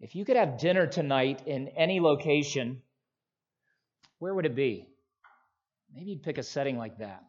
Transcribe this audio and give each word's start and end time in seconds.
If 0.00 0.14
you 0.14 0.24
could 0.24 0.36
have 0.36 0.58
dinner 0.58 0.86
tonight 0.86 1.42
in 1.46 1.68
any 1.68 1.98
location, 1.98 2.82
where 4.18 4.32
would 4.32 4.46
it 4.46 4.54
be? 4.54 4.88
Maybe 5.92 6.10
you'd 6.10 6.22
pick 6.22 6.38
a 6.38 6.42
setting 6.42 6.78
like 6.78 6.98
that. 6.98 7.24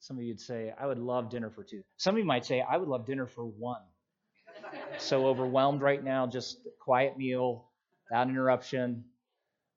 Some 0.00 0.16
of 0.16 0.22
you 0.22 0.30
would 0.30 0.40
say, 0.40 0.72
I 0.78 0.86
would 0.86 0.98
love 0.98 1.28
dinner 1.28 1.50
for 1.50 1.64
two. 1.64 1.82
Some 1.96 2.14
of 2.14 2.18
you 2.18 2.24
might 2.24 2.46
say, 2.46 2.60
I 2.62 2.76
would 2.76 2.88
love 2.88 3.04
dinner 3.04 3.26
for 3.26 3.44
one. 3.44 3.82
so 4.98 5.26
overwhelmed 5.26 5.82
right 5.82 6.02
now, 6.02 6.26
just 6.26 6.58
a 6.66 6.70
quiet 6.80 7.18
meal, 7.18 7.68
without 8.08 8.28
interruption, 8.28 9.04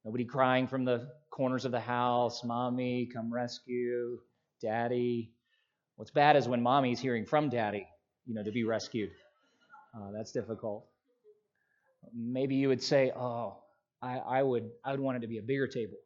nobody 0.06 0.24
crying 0.24 0.68
from 0.68 0.86
the 0.86 1.10
corners 1.32 1.66
of 1.66 1.72
the 1.72 1.80
house, 1.80 2.44
mommy, 2.44 3.10
come 3.14 3.34
rescue, 3.34 4.20
daddy. 4.62 5.34
What's 5.96 6.12
bad 6.12 6.36
is 6.36 6.48
when 6.48 6.62
mommy's 6.62 7.00
hearing 7.00 7.26
from 7.26 7.50
daddy, 7.50 7.88
you 8.26 8.36
know, 8.36 8.44
to 8.44 8.52
be 8.52 8.64
rescued. 8.64 9.12
Uh, 9.96 10.12
that's 10.14 10.32
difficult. 10.32 10.86
Maybe 12.14 12.56
you 12.56 12.70
would 12.70 12.82
say, 12.82 13.12
oh, 13.16 13.58
I, 14.02 14.18
I 14.18 14.44
would 14.44 14.70
I 14.84 14.92
would 14.92 15.00
want 15.00 15.18
it 15.18 15.22
to 15.22 15.28
be 15.28 15.38
a 15.38 15.44
bigger 15.44 15.68
table. 15.68 15.98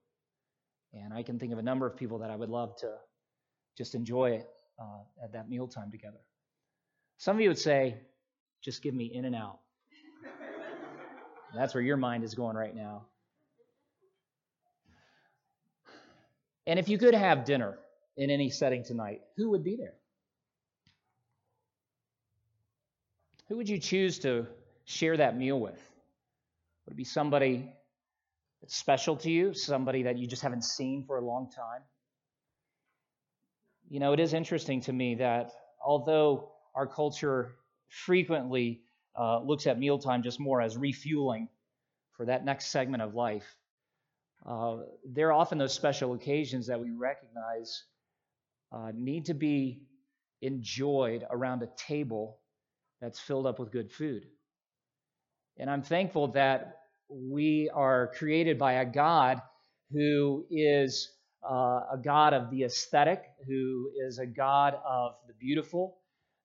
And 0.94 1.14
I 1.14 1.24
can 1.24 1.40
think 1.40 1.52
of 1.52 1.60
a 1.60 1.62
number 1.64 1.86
of 1.86 1.96
people 1.98 2.20
that 2.20 2.32
I 2.32 2.36
would 2.36 2.50
love 2.50 2.76
to 2.78 2.94
just 3.78 3.96
enjoy 3.96 4.32
it 4.32 4.48
uh, 4.80 5.24
at 5.24 5.34
that 5.34 5.50
mealtime 5.50 5.92
together. 5.92 6.20
Some 7.18 7.38
of 7.38 7.42
you 7.42 7.50
would 7.50 7.60
say, 7.60 7.96
just 8.62 8.82
give 8.82 8.94
me 8.94 9.12
In-N-Out. 9.14 9.60
That's 11.54 11.74
where 11.74 11.84
your 11.84 11.98
mind 11.98 12.24
is 12.24 12.34
going 12.34 12.56
right 12.56 12.76
now. 12.76 13.08
And 16.68 16.80
if 16.80 16.90
you 16.90 16.98
could 16.98 17.14
have 17.14 17.46
dinner 17.46 17.78
in 18.18 18.30
any 18.30 18.50
setting 18.50 18.84
tonight, 18.84 19.22
who 19.38 19.52
would 19.52 19.64
be 19.64 19.76
there? 19.76 19.94
Who 23.48 23.58
would 23.58 23.70
you 23.70 23.78
choose 23.78 24.20
to 24.20 24.48
share 24.86 25.18
that 25.18 25.38
meal 25.38 25.60
with? 25.60 25.80
Would 26.86 26.94
it 26.94 26.98
be 26.98 27.04
somebody 27.04 27.74
that's 28.62 28.76
special 28.76 29.18
to 29.18 29.32
you, 29.32 29.54
somebody 29.54 30.04
that 30.04 30.18
you 30.18 30.28
just 30.28 30.44
haven't 30.44 30.64
seen 30.64 31.04
for 31.06 31.18
a 31.18 31.26
long 31.26 31.50
time? 31.52 31.82
You 33.90 34.00
know, 34.00 34.14
it 34.14 34.20
is 34.20 34.34
interesting 34.34 34.82
to 34.82 34.94
me 34.94 35.16
that 35.16 35.52
although 35.84 36.52
our 36.74 36.88
culture 36.88 37.56
frequently 37.88 38.82
uh, 39.18 39.42
looks 39.42 39.68
at 39.68 39.78
mealtime 39.80 40.24
just 40.24 40.40
more 40.40 40.62
as 40.62 40.76
refueling 40.78 41.50
for 42.14 42.26
that 42.26 42.46
next 42.46 42.68
segment 42.68 43.04
of 43.04 43.14
life, 43.14 43.46
uh, 44.46 44.78
there 45.06 45.30
are 45.30 45.34
often 45.34 45.58
those 45.58 45.74
special 45.74 46.14
occasions 46.14 46.68
that 46.68 46.80
we 46.80 46.92
recognize 46.92 47.84
uh, 48.72 48.92
need 48.94 49.26
to 49.26 49.34
be 49.34 49.82
enjoyed 50.42 51.26
around 51.32 51.64
a 51.64 51.70
table 51.78 52.40
that's 53.02 53.20
filled 53.20 53.48
up 53.48 53.60
with 53.60 53.72
good 53.72 53.92
food. 53.92 54.26
And 55.58 55.70
I'm 55.70 55.82
thankful 55.82 56.28
that 56.30 56.80
we 57.10 57.70
are 57.74 58.12
created 58.18 58.58
by 58.58 58.74
a 58.74 58.86
God 58.86 59.42
who 59.92 60.46
is 60.50 61.12
uh, 61.50 61.82
a 61.94 62.00
God 62.04 62.34
of 62.34 62.50
the 62.50 62.64
aesthetic, 62.64 63.24
who 63.48 63.92
is 64.06 64.18
a 64.20 64.26
God 64.26 64.76
of 64.86 65.14
the 65.28 65.34
beautiful, 65.40 65.98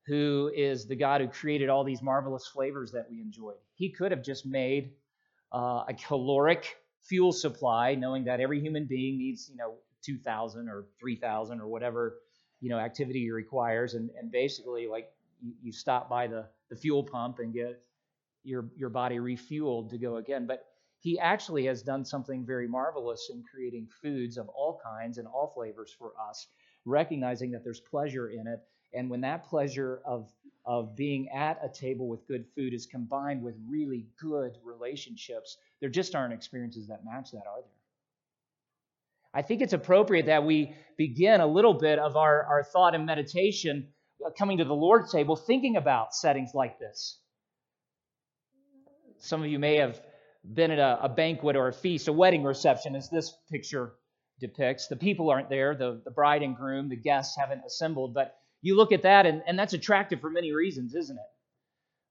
who 0.06 0.50
is 0.54 0.86
the 0.86 0.96
God 0.96 1.20
who 1.20 1.28
created 1.28 1.68
all 1.68 1.84
these 1.84 2.02
marvelous 2.02 2.46
flavors 2.46 2.92
that 2.92 3.06
we 3.10 3.20
enjoy. 3.20 3.52
He 3.74 3.90
could 3.90 4.12
have 4.12 4.22
just 4.22 4.46
made 4.46 4.92
uh, 5.52 5.84
a 5.88 5.94
caloric 5.94 6.76
fuel 7.02 7.32
supply, 7.32 7.94
knowing 7.94 8.24
that 8.24 8.40
every 8.40 8.60
human 8.60 8.86
being 8.86 9.18
needs, 9.18 9.48
you 9.50 9.56
know, 9.56 9.74
2,000 10.04 10.68
or 10.68 10.86
3,000 11.00 11.60
or 11.60 11.66
whatever, 11.66 12.18
you 12.60 12.68
know, 12.68 12.78
activity 12.78 13.30
requires, 13.30 13.94
and, 13.94 14.10
and 14.18 14.30
basically 14.30 14.86
like 14.86 15.10
you, 15.40 15.52
you 15.62 15.72
stop 15.72 16.08
by 16.08 16.26
the, 16.26 16.46
the 16.68 16.76
fuel 16.76 17.02
pump 17.02 17.38
and 17.38 17.52
get 17.52 17.82
your 18.42 18.68
your 18.76 18.90
body 18.90 19.18
refueled 19.18 19.90
to 19.90 19.98
go 19.98 20.16
again. 20.16 20.46
But 20.46 20.64
he 21.00 21.18
actually 21.18 21.64
has 21.66 21.82
done 21.82 22.04
something 22.04 22.44
very 22.44 22.68
marvelous 22.68 23.30
in 23.32 23.42
creating 23.42 23.88
foods 24.02 24.36
of 24.36 24.48
all 24.48 24.80
kinds 24.84 25.18
and 25.18 25.26
all 25.26 25.52
flavors 25.54 25.94
for 25.98 26.12
us, 26.28 26.46
recognizing 26.84 27.52
that 27.52 27.64
there's 27.64 27.80
pleasure 27.80 28.28
in 28.28 28.46
it. 28.46 28.60
And 28.92 29.08
when 29.08 29.22
that 29.22 29.44
pleasure 29.44 30.00
of 30.04 30.30
of 30.66 30.94
being 30.94 31.28
at 31.30 31.58
a 31.62 31.68
table 31.68 32.08
with 32.08 32.26
good 32.26 32.44
food 32.54 32.74
is 32.74 32.86
combined 32.86 33.42
with 33.42 33.54
really 33.68 34.06
good 34.20 34.58
relationships, 34.62 35.56
there 35.80 35.88
just 35.88 36.14
aren't 36.14 36.34
experiences 36.34 36.88
that 36.88 37.04
match 37.04 37.30
that, 37.32 37.46
are 37.46 37.62
there? 37.62 37.80
I 39.32 39.42
think 39.42 39.62
it's 39.62 39.72
appropriate 39.72 40.26
that 40.26 40.44
we 40.44 40.74
begin 40.98 41.40
a 41.40 41.46
little 41.46 41.74
bit 41.74 41.98
of 41.98 42.16
our, 42.16 42.42
our 42.44 42.64
thought 42.64 42.94
and 42.94 43.06
meditation 43.06 43.88
uh, 44.24 44.30
coming 44.36 44.58
to 44.58 44.64
the 44.64 44.74
Lord's 44.74 45.12
table, 45.12 45.36
thinking 45.36 45.76
about 45.76 46.14
settings 46.14 46.50
like 46.52 46.78
this. 46.78 47.18
Some 49.20 49.42
of 49.42 49.48
you 49.48 49.58
may 49.58 49.76
have 49.76 50.00
been 50.54 50.70
at 50.70 50.78
a, 50.78 51.04
a, 51.04 51.08
banquet 51.08 51.56
or 51.56 51.68
a 51.68 51.72
feast, 51.72 52.08
a 52.08 52.12
wedding 52.12 52.42
reception, 52.42 52.96
as 52.96 53.10
this 53.10 53.32
picture 53.50 53.92
depicts. 54.40 54.86
The 54.86 54.96
people 54.96 55.30
aren't 55.30 55.50
there, 55.50 55.74
the, 55.74 56.00
the 56.04 56.10
bride 56.10 56.42
and 56.42 56.56
groom, 56.56 56.88
the 56.88 56.96
guests 56.96 57.36
haven't 57.36 57.62
assembled, 57.66 58.14
but 58.14 58.36
you 58.62 58.76
look 58.76 58.92
at 58.92 59.02
that, 59.02 59.26
and, 59.26 59.42
and 59.46 59.58
that's 59.58 59.74
attractive 59.74 60.20
for 60.20 60.30
many 60.30 60.52
reasons, 60.52 60.94
isn't 60.94 61.16
it? 61.16 61.22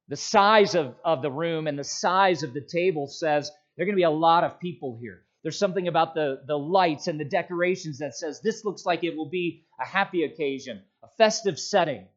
The 0.08 0.16
size 0.16 0.75
of, 0.75 0.96
of 1.03 1.22
the 1.22 1.31
room 1.31 1.68
and 1.68 1.78
the 1.78 1.84
size 1.84 2.44
of 2.44 2.53
the 2.53 2.62
table 2.62 3.08
says 3.08 3.52
there 3.76 3.84
are 3.84 3.86
going 3.86 3.96
to 3.96 4.00
be 4.00 4.03
a 4.03 4.09
lot 4.09 4.44
of 4.44 4.59
people 4.59 4.97
here. 5.00 5.24
There's 5.44 5.58
something 5.58 5.88
about 5.88 6.16
the, 6.16 6.41
the 6.47 6.58
lights 6.58 7.08
and 7.08 7.20
the 7.20 7.26
decorations 7.26 8.00
that 8.00 8.16
says 8.16 8.41
this 8.41 8.66
looks 8.66 8.86
like 8.86 9.03
it 9.03 9.16
will 9.16 9.30
be 9.30 9.64
a 9.80 9.86
happy 9.86 10.24
occasion, 10.24 10.81
a 11.03 11.08
festive 11.18 11.59
setting. 11.59 12.08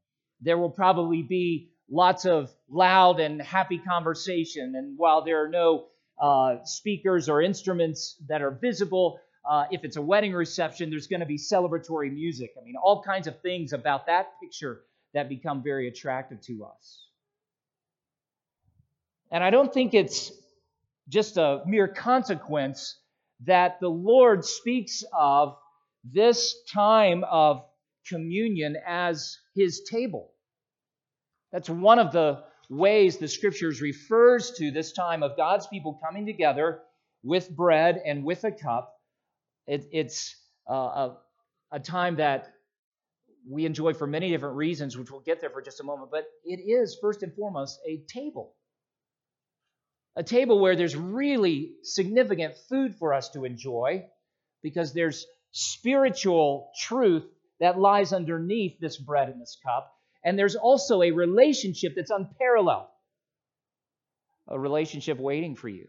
There 0.41 0.59
will 0.59 0.71
probably 0.71 1.23
be 1.23 1.72
lots 1.93 2.25
of 2.25 2.51
loud 2.71 3.21
and 3.21 3.41
happy 3.41 3.79
conversation. 3.79 4.75
And 4.75 4.97
while 4.97 5.23
there 5.25 5.45
are 5.45 5.49
no 5.49 5.85
uh, 6.21 6.65
speakers 6.65 7.29
or 7.29 7.43
instruments 7.43 8.17
that 8.29 8.41
are 8.41 8.51
visible, 8.51 9.21
uh, 9.49 9.67
if 9.71 9.85
it's 9.85 9.97
a 9.97 10.03
wedding 10.03 10.33
reception, 10.33 10.89
there's 10.89 11.07
going 11.07 11.21
to 11.21 11.27
be 11.27 11.37
celebratory 11.37 12.11
music. 12.11 12.55
I 12.61 12.65
mean, 12.65 12.77
all 12.83 13.03
kinds 13.03 13.27
of 13.27 13.41
things 13.43 13.75
about 13.75 14.07
that 14.07 14.29
picture 14.43 14.81
that 15.13 15.29
become 15.29 15.63
very 15.63 15.87
attractive 15.87 16.41
to 16.47 16.65
us. 16.65 17.07
And 19.31 19.45
I 19.45 19.51
don't 19.51 19.73
think 19.73 19.93
it's 19.93 20.33
just 21.09 21.37
a 21.37 21.63
mere 21.67 21.89
consequence 21.89 22.97
that 23.45 23.81
the 23.81 23.89
Lord 23.89 24.45
speaks 24.45 25.05
of 25.13 25.57
this 26.05 26.55
time 26.73 27.25
of 27.25 27.65
communion 28.09 28.77
as 28.87 29.39
his 29.55 29.83
table. 29.91 30.31
That's 31.53 31.69
one 31.69 31.99
of 31.99 32.13
the 32.13 32.45
ways 32.71 33.19
the 33.19 33.29
scriptures 33.29 33.81
refers 33.83 34.53
to 34.53 34.71
this 34.71 34.93
time 34.93 35.23
of 35.23 35.37
God's 35.37 35.67
people 35.67 36.01
coming 36.05 36.27
together 36.27 36.81
with 37.23 37.51
bread 37.51 38.01
and 38.05 38.25
with 38.25 38.45
a 38.45 38.51
cup. 38.51 38.95
It, 39.67 39.87
it's 39.93 40.35
uh, 40.69 40.75
a, 40.75 41.19
a 41.73 41.81
time 41.81 42.17
that 42.17 42.53
we 43.49 43.67
enjoy 43.67 43.93
for 43.93 44.07
many 44.07 44.31
different 44.31 44.57
reasons, 44.57 44.97
which 44.97 45.11
we'll 45.11 45.21
get 45.21 45.41
there 45.41 45.51
for 45.51 45.61
just 45.62 45.81
a 45.81 45.85
moment, 45.85 46.11
but 46.11 46.25
it 46.45 46.61
is 46.61 46.97
first 47.01 47.23
and 47.23 47.35
foremost 47.35 47.79
a 47.87 48.03
table. 48.09 48.55
A 50.17 50.23
table 50.23 50.61
where 50.61 50.77
there's 50.77 50.97
really 50.97 51.73
significant 51.83 52.55
food 52.69 52.95
for 52.95 53.15
us 53.15 53.31
to 53.31 53.45
enjoy 53.45 54.05
because 54.62 54.93
there's 54.93 55.27
spiritual 55.51 56.71
truth 56.79 57.25
that 57.61 57.79
lies 57.79 58.12
underneath 58.12 58.79
this 58.79 58.97
bread 58.97 59.29
and 59.29 59.41
this 59.41 59.59
cup. 59.65 59.93
And 60.25 60.38
there's 60.38 60.56
also 60.56 61.03
a 61.03 61.10
relationship 61.10 61.94
that's 61.97 62.10
unparalleled, 62.10 62.87
a 64.49 64.59
relationship 64.59 65.19
waiting 65.19 65.56
for 65.56 65.69
you 65.69 65.88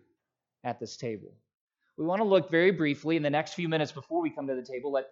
at 0.63 0.79
this 0.79 0.97
table. 0.97 1.33
We 1.97 2.05
want 2.05 2.21
to 2.21 2.27
look 2.27 2.49
very 2.49 2.71
briefly 2.71 3.15
in 3.15 3.23
the 3.23 3.29
next 3.29 3.53
few 3.53 3.69
minutes 3.69 3.91
before 3.91 4.21
we 4.21 4.31
come 4.31 4.47
to 4.47 4.55
the 4.55 4.63
table 4.63 4.97
at 4.97 5.05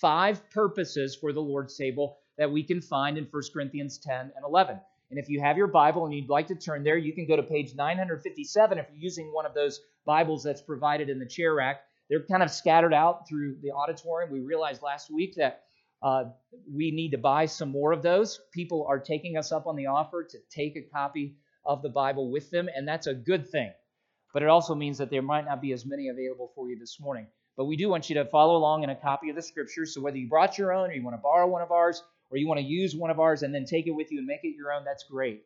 five 0.00 0.48
purposes 0.50 1.16
for 1.16 1.32
the 1.32 1.40
Lord's 1.40 1.76
table 1.76 2.18
that 2.36 2.50
we 2.50 2.62
can 2.62 2.80
find 2.80 3.18
in 3.18 3.26
1 3.30 3.42
Corinthians 3.52 3.98
10 3.98 4.20
and 4.20 4.44
11. 4.44 4.78
And 5.10 5.18
if 5.18 5.28
you 5.28 5.40
have 5.40 5.56
your 5.56 5.66
Bible 5.66 6.04
and 6.04 6.14
you'd 6.14 6.28
like 6.28 6.46
to 6.48 6.54
turn 6.54 6.84
there, 6.84 6.98
you 6.98 7.12
can 7.12 7.26
go 7.26 7.34
to 7.34 7.42
page 7.42 7.74
957 7.74 8.78
if 8.78 8.86
you're 8.90 9.02
using 9.02 9.32
one 9.32 9.46
of 9.46 9.54
those 9.54 9.80
Bibles 10.04 10.44
that's 10.44 10.62
provided 10.62 11.08
in 11.08 11.18
the 11.18 11.26
chair 11.26 11.54
rack. 11.54 11.80
They're 12.08 12.24
kind 12.24 12.42
of 12.42 12.50
scattered 12.50 12.94
out 12.94 13.28
through 13.28 13.56
the 13.62 13.72
auditorium. 13.72 14.30
We 14.30 14.40
realized 14.40 14.82
last 14.82 15.10
week 15.10 15.34
that 15.36 15.64
uh, 16.02 16.24
we 16.72 16.90
need 16.90 17.10
to 17.10 17.18
buy 17.18 17.46
some 17.46 17.70
more 17.70 17.92
of 17.92 18.02
those. 18.02 18.40
People 18.52 18.86
are 18.88 18.98
taking 18.98 19.36
us 19.36 19.52
up 19.52 19.66
on 19.66 19.76
the 19.76 19.86
offer 19.86 20.24
to 20.24 20.38
take 20.50 20.76
a 20.76 20.82
copy 20.82 21.36
of 21.64 21.82
the 21.82 21.88
Bible 21.88 22.30
with 22.30 22.50
them, 22.50 22.68
and 22.74 22.86
that's 22.86 23.06
a 23.06 23.14
good 23.14 23.48
thing. 23.48 23.72
But 24.32 24.42
it 24.42 24.48
also 24.48 24.74
means 24.74 24.98
that 24.98 25.10
there 25.10 25.22
might 25.22 25.44
not 25.44 25.60
be 25.60 25.72
as 25.72 25.86
many 25.86 26.08
available 26.08 26.52
for 26.54 26.68
you 26.68 26.78
this 26.78 27.00
morning. 27.00 27.26
But 27.56 27.64
we 27.64 27.76
do 27.76 27.88
want 27.88 28.08
you 28.08 28.14
to 28.16 28.24
follow 28.26 28.56
along 28.56 28.84
in 28.84 28.90
a 28.90 28.94
copy 28.94 29.30
of 29.30 29.36
the 29.36 29.42
scripture. 29.42 29.84
So 29.84 30.00
whether 30.00 30.16
you 30.16 30.28
brought 30.28 30.58
your 30.58 30.72
own, 30.72 30.90
or 30.90 30.92
you 30.92 31.02
want 31.02 31.16
to 31.16 31.22
borrow 31.22 31.46
one 31.48 31.62
of 31.62 31.72
ours, 31.72 32.02
or 32.30 32.36
you 32.36 32.46
want 32.46 32.60
to 32.60 32.66
use 32.66 32.94
one 32.94 33.10
of 33.10 33.18
ours 33.18 33.42
and 33.42 33.54
then 33.54 33.64
take 33.64 33.86
it 33.86 33.90
with 33.90 34.12
you 34.12 34.18
and 34.18 34.26
make 34.26 34.44
it 34.44 34.54
your 34.54 34.72
own, 34.72 34.84
that's 34.84 35.04
great. 35.10 35.42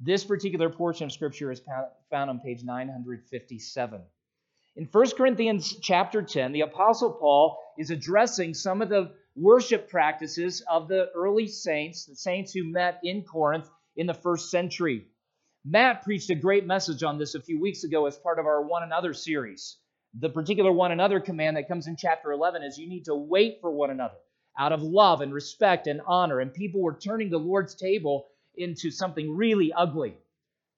This 0.00 0.24
particular 0.24 0.68
portion 0.68 1.06
of 1.06 1.12
Scripture 1.12 1.52
is 1.52 1.62
found 2.10 2.30
on 2.30 2.40
page 2.40 2.64
957. 2.64 4.02
In 4.76 4.88
1 4.90 5.10
Corinthians 5.16 5.76
chapter 5.80 6.20
10, 6.20 6.52
the 6.52 6.62
Apostle 6.62 7.12
Paul 7.12 7.58
is 7.78 7.90
addressing 7.90 8.54
some 8.54 8.82
of 8.82 8.88
the 8.88 9.12
worship 9.36 9.88
practices 9.88 10.62
of 10.68 10.88
the 10.88 11.10
early 11.14 11.46
saints, 11.46 12.06
the 12.06 12.16
saints 12.16 12.52
who 12.52 12.64
met 12.64 13.00
in 13.02 13.22
Corinth 13.22 13.68
in 13.96 14.06
the 14.06 14.14
first 14.14 14.50
century. 14.50 15.06
Matt 15.64 16.02
preached 16.02 16.30
a 16.30 16.34
great 16.34 16.66
message 16.66 17.02
on 17.02 17.18
this 17.18 17.34
a 17.34 17.40
few 17.40 17.60
weeks 17.60 17.84
ago 17.84 18.06
as 18.06 18.18
part 18.18 18.38
of 18.38 18.46
our 18.46 18.62
One 18.62 18.82
Another 18.82 19.14
series. 19.14 19.78
The 20.18 20.28
particular 20.28 20.70
one 20.70 20.92
another 20.92 21.18
command 21.18 21.56
that 21.56 21.68
comes 21.68 21.88
in 21.88 21.96
chapter 21.96 22.30
11 22.30 22.62
is 22.62 22.78
you 22.78 22.88
need 22.88 23.06
to 23.06 23.16
wait 23.16 23.58
for 23.60 23.70
one 23.70 23.90
another 23.90 24.14
out 24.56 24.72
of 24.72 24.82
love 24.82 25.20
and 25.20 25.34
respect 25.34 25.88
and 25.88 26.00
honor. 26.06 26.38
And 26.38 26.54
people 26.54 26.80
were 26.82 26.96
turning 26.96 27.30
the 27.30 27.38
Lord's 27.38 27.74
table 27.74 28.26
into 28.56 28.92
something 28.92 29.36
really 29.36 29.72
ugly. 29.72 30.16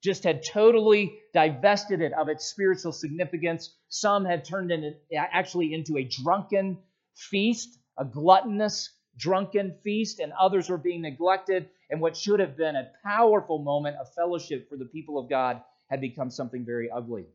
Just 0.03 0.23
had 0.23 0.41
totally 0.43 1.19
divested 1.33 2.01
it 2.01 2.13
of 2.13 2.29
its 2.29 2.45
spiritual 2.45 2.91
significance. 2.91 3.75
Some 3.89 4.25
had 4.25 4.45
turned 4.45 4.71
it 4.71 5.03
actually 5.15 5.73
into 5.73 5.97
a 5.97 6.03
drunken 6.03 6.79
feast, 7.15 7.77
a 7.97 8.05
gluttonous 8.05 8.91
drunken 9.17 9.75
feast, 9.83 10.19
and 10.19 10.31
others 10.39 10.69
were 10.69 10.77
being 10.77 11.01
neglected. 11.01 11.69
And 11.89 11.99
what 11.99 12.15
should 12.15 12.39
have 12.39 12.55
been 12.55 12.75
a 12.75 12.91
powerful 13.03 13.59
moment 13.59 13.97
of 13.97 14.13
fellowship 14.13 14.69
for 14.69 14.77
the 14.77 14.85
people 14.85 15.17
of 15.17 15.29
God 15.29 15.61
had 15.89 16.01
become 16.01 16.29
something 16.29 16.65
very 16.65 16.89
ugly. 16.91 17.25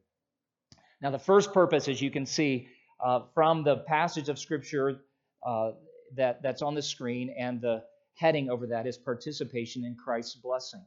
Now, 1.00 1.11
the 1.11 1.19
first 1.19 1.53
purpose, 1.53 1.88
as 1.88 2.00
you 2.00 2.11
can 2.11 2.26
see 2.26 2.69
uh, 3.03 3.23
from 3.35 3.64
the 3.64 3.79
passage 3.79 4.29
of 4.29 4.38
Scripture 4.38 5.00
uh, 5.44 5.73
that, 6.14 6.43
that's 6.43 6.62
on 6.62 6.75
the 6.75 6.82
screen 6.82 7.35
and 7.37 7.61
the 7.61 7.82
heading 8.14 8.50
over 8.50 8.69
that, 8.69 8.87
is 8.87 8.97
participation 8.97 9.85
in 9.85 9.97
Christ's 9.97 10.37
blessing. 10.37 10.85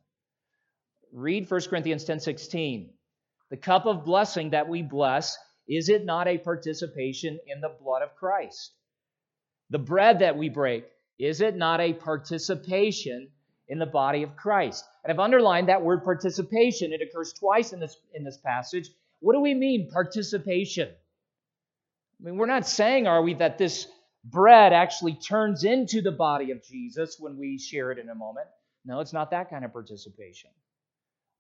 Read 1.12 1.50
1 1.50 1.62
Corinthians 1.69 2.04
10 2.06 2.19
16. 2.19 2.92
The 3.50 3.57
cup 3.57 3.86
of 3.86 4.06
blessing 4.06 4.51
that 4.51 4.68
we 4.68 4.81
bless, 4.81 5.38
is 5.68 5.89
it 5.89 6.06
not 6.06 6.27
a 6.27 6.38
participation 6.38 7.39
in 7.48 7.62
the 7.62 7.75
blood 7.81 8.01
of 8.01 8.16
Christ? 8.16 8.72
The 9.69 9.79
bread 9.79 10.19
that 10.19 10.38
we 10.38 10.50
break, 10.50 10.85
is 11.17 11.41
it 11.41 11.56
not 11.56 11.79
a 11.81 11.94
participation 11.94 13.29
in 13.67 13.79
the 13.79 13.85
body 13.85 14.23
of 14.23 14.35
Christ? 14.35 14.85
And 15.03 15.12
I've 15.12 15.19
underlined 15.19 15.69
that 15.69 15.81
word 15.81 16.03
participation. 16.03 16.94
It 16.94 17.01
occurs 17.01 17.33
twice 17.33 17.73
in 17.73 17.79
this, 17.79 17.97
in 18.13 18.23
this 18.23 18.38
passage. 18.38 18.89
What 19.19 19.33
do 19.33 19.39
we 19.39 19.53
mean, 19.53 19.89
participation? 19.91 20.89
I 20.89 22.23
mean, 22.23 22.38
we're 22.38 22.45
not 22.45 22.67
saying, 22.67 23.07
are 23.07 23.21
we, 23.21 23.33
that 23.35 23.57
this 23.57 23.88
bread 24.25 24.73
actually 24.73 25.13
turns 25.13 25.63
into 25.63 26.01
the 26.01 26.12
body 26.12 26.51
of 26.51 26.63
Jesus 26.63 27.17
when 27.19 27.38
we 27.38 27.57
share 27.59 27.91
it 27.91 28.00
in 28.00 28.09
a 28.09 28.15
moment. 28.15 28.47
No, 28.83 29.00
it's 29.00 29.13
not 29.13 29.31
that 29.31 29.50
kind 29.50 29.63
of 29.63 29.71
participation. 29.71 30.50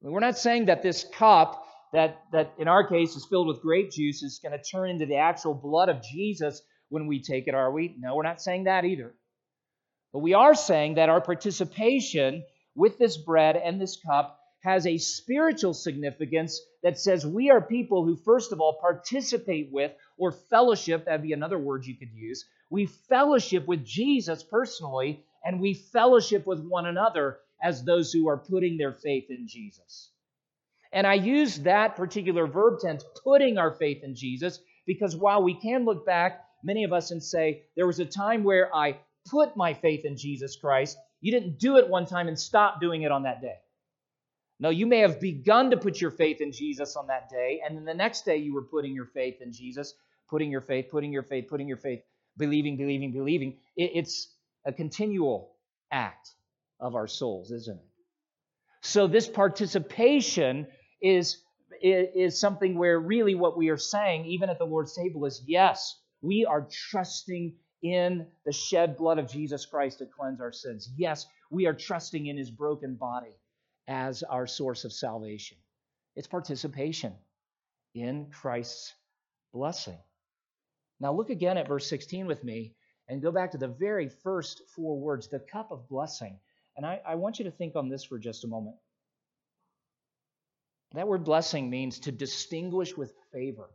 I 0.01 0.05
mean, 0.05 0.13
we're 0.13 0.19
not 0.19 0.37
saying 0.37 0.65
that 0.65 0.83
this 0.83 1.03
cup 1.03 1.65
that, 1.93 2.23
that 2.31 2.53
in 2.57 2.67
our 2.67 2.87
case 2.87 3.15
is 3.15 3.25
filled 3.25 3.47
with 3.47 3.61
grape 3.61 3.91
juice 3.91 4.21
is 4.21 4.39
going 4.39 4.51
to 4.51 4.63
turn 4.63 4.89
into 4.89 5.05
the 5.05 5.15
actual 5.15 5.53
blood 5.53 5.89
of 5.89 6.03
Jesus 6.03 6.61
when 6.95 7.07
we 7.07 7.21
take 7.21 7.47
it, 7.47 7.53
are 7.53 7.69
we? 7.69 7.93
No, 7.99 8.15
we're 8.15 8.23
not 8.23 8.41
saying 8.41 8.63
that 8.63 8.85
either. 8.85 9.13
But 10.13 10.19
we 10.19 10.33
are 10.33 10.55
saying 10.55 10.95
that 10.95 11.09
our 11.09 11.19
participation 11.19 12.45
with 12.73 12.97
this 12.97 13.17
bread 13.17 13.57
and 13.57 13.79
this 13.79 13.97
cup 13.97 14.39
has 14.63 14.87
a 14.87 14.97
spiritual 14.97 15.73
significance 15.73 16.61
that 16.83 16.97
says 16.97 17.25
we 17.25 17.51
are 17.51 17.59
people 17.59 18.05
who, 18.05 18.15
first 18.15 18.53
of 18.53 18.61
all, 18.61 18.79
participate 18.79 19.69
with 19.73 19.91
or 20.17 20.31
fellowship, 20.31 21.03
that'd 21.03 21.21
be 21.21 21.33
another 21.33 21.59
word 21.59 21.85
you 21.85 21.95
could 21.95 22.13
use. 22.13 22.45
We 22.69 22.85
fellowship 22.85 23.67
with 23.67 23.85
Jesus 23.85 24.41
personally, 24.41 25.23
and 25.43 25.59
we 25.59 25.73
fellowship 25.73 26.47
with 26.47 26.65
one 26.65 26.85
another 26.85 27.39
as 27.61 27.83
those 27.83 28.13
who 28.13 28.29
are 28.29 28.37
putting 28.37 28.77
their 28.77 28.93
faith 28.93 29.25
in 29.29 29.49
Jesus. 29.49 30.11
And 30.93 31.05
I 31.05 31.15
use 31.15 31.57
that 31.59 31.97
particular 31.97 32.47
verb 32.47 32.79
tense, 32.79 33.03
putting 33.21 33.57
our 33.57 33.71
faith 33.71 34.01
in 34.01 34.15
Jesus, 34.15 34.59
because 34.85 35.13
while 35.13 35.43
we 35.43 35.53
can 35.55 35.83
look 35.83 36.05
back 36.05 36.44
many 36.63 36.83
of 36.83 36.93
us 36.93 37.11
and 37.11 37.21
say, 37.21 37.63
There 37.75 37.87
was 37.87 37.99
a 37.99 38.05
time 38.05 38.43
where 38.43 38.73
I 38.75 38.97
put 39.29 39.57
my 39.57 39.73
faith 39.73 40.05
in 40.05 40.17
Jesus 40.17 40.55
Christ. 40.55 40.97
You 41.21 41.31
didn't 41.31 41.59
do 41.59 41.77
it 41.77 41.89
one 41.89 42.05
time 42.05 42.27
and 42.27 42.39
stop 42.39 42.79
doing 42.79 43.01
it 43.03 43.11
on 43.11 43.23
that 43.23 43.41
day. 43.41 43.55
No, 44.59 44.69
you 44.69 44.85
may 44.85 44.99
have 44.99 45.19
begun 45.19 45.71
to 45.71 45.77
put 45.77 45.99
your 45.99 46.11
faith 46.11 46.39
in 46.39 46.51
Jesus 46.51 46.95
on 46.95 47.07
that 47.07 47.29
day, 47.29 47.61
and 47.65 47.75
then 47.75 47.83
the 47.83 47.93
next 47.93 48.23
day 48.23 48.37
you 48.37 48.53
were 48.53 48.63
putting 48.63 48.93
your 48.93 49.05
faith 49.05 49.41
in 49.41 49.51
Jesus, 49.51 49.93
putting 50.29 50.49
your 50.49 50.61
faith, 50.61 50.87
putting 50.89 51.11
your 51.11 51.23
faith, 51.23 51.47
putting 51.49 51.67
your 51.67 51.77
faith, 51.77 52.01
believing, 52.37 52.77
believing, 52.77 53.11
believing. 53.11 53.57
It's 53.75 54.29
a 54.65 54.71
continual 54.71 55.51
act 55.91 56.31
of 56.79 56.95
our 56.95 57.07
souls, 57.07 57.51
isn't 57.51 57.77
it? 57.77 57.85
So 58.81 59.07
this 59.07 59.27
participation 59.27 60.67
is, 61.01 61.41
is 61.81 62.39
something 62.39 62.77
where 62.77 62.99
really 62.99 63.35
what 63.35 63.57
we 63.57 63.69
are 63.69 63.77
saying, 63.77 64.25
even 64.25 64.49
at 64.49 64.57
the 64.57 64.65
Lord's 64.65 64.95
table, 64.95 65.25
is 65.25 65.41
yes, 65.45 65.99
we 66.25 66.45
are 66.45 66.67
trusting 66.89 67.53
in 67.83 68.25
the 68.45 68.51
shed 68.51 68.97
blood 68.97 69.19
of 69.19 69.29
Jesus 69.29 69.65
Christ 69.65 69.99
to 69.99 70.07
cleanse 70.07 70.41
our 70.41 70.51
sins. 70.51 70.89
Yes, 70.97 71.27
we 71.51 71.67
are 71.67 71.73
trusting 71.73 72.25
in 72.25 72.35
his 72.35 72.49
broken 72.49 72.95
body 72.95 73.37
as 73.87 74.23
our 74.23 74.47
source 74.47 74.85
of 74.85 74.91
salvation. 74.91 75.57
It's 76.15 76.27
participation 76.27 77.13
in 77.93 78.31
Christ's 78.31 78.93
blessing. 79.53 79.99
Now, 80.99 81.13
look 81.13 81.29
again 81.29 81.57
at 81.57 81.67
verse 81.67 81.87
16 81.87 82.25
with 82.25 82.43
me 82.43 82.73
and 83.07 83.21
go 83.21 83.31
back 83.31 83.51
to 83.51 83.59
the 83.59 83.67
very 83.67 84.09
first 84.09 84.63
four 84.75 84.97
words 84.97 85.27
the 85.27 85.39
cup 85.39 85.71
of 85.71 85.87
blessing. 85.87 86.39
And 86.75 86.85
I, 86.85 87.01
I 87.07 87.15
want 87.15 87.37
you 87.37 87.45
to 87.45 87.51
think 87.51 87.75
on 87.75 87.87
this 87.87 88.03
for 88.03 88.17
just 88.17 88.43
a 88.43 88.47
moment. 88.47 88.77
That 90.93 91.07
word 91.07 91.23
blessing 91.23 91.69
means 91.69 91.99
to 91.99 92.11
distinguish 92.11 92.97
with 92.97 93.13
favor. 93.31 93.69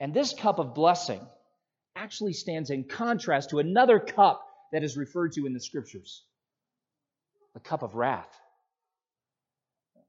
And 0.00 0.12
this 0.12 0.34
cup 0.34 0.58
of 0.58 0.74
blessing 0.74 1.20
actually 1.94 2.34
stands 2.34 2.70
in 2.70 2.84
contrast 2.84 3.50
to 3.50 3.58
another 3.58 3.98
cup 3.98 4.46
that 4.72 4.84
is 4.84 4.96
referred 4.96 5.32
to 5.32 5.46
in 5.46 5.52
the 5.52 5.60
scriptures 5.60 6.22
the 7.54 7.60
cup 7.60 7.82
of 7.82 7.94
wrath. 7.94 8.28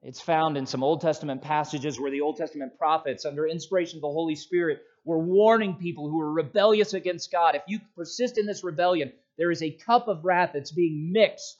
It's 0.01 0.19
found 0.19 0.57
in 0.57 0.65
some 0.65 0.83
Old 0.83 0.99
Testament 0.99 1.41
passages 1.41 1.97
where 1.97 2.11
the 2.11 2.21
Old 2.21 2.35
Testament 2.35 2.77
prophets, 2.77 3.25
under 3.25 3.47
inspiration 3.47 3.97
of 3.97 4.01
the 4.01 4.09
Holy 4.09 4.35
Spirit, 4.35 4.81
were 5.05 5.17
warning 5.17 5.75
people 5.75 6.09
who 6.09 6.17
were 6.17 6.31
rebellious 6.31 6.93
against 6.93 7.31
God. 7.31 7.55
If 7.55 7.63
you 7.67 7.79
persist 7.95 8.37
in 8.37 8.45
this 8.45 8.65
rebellion, 8.65 9.13
there 9.37 9.49
is 9.49 9.63
a 9.63 9.71
cup 9.71 10.09
of 10.09 10.25
wrath 10.25 10.51
that's 10.53 10.71
being 10.71 11.13
mixed. 11.13 11.57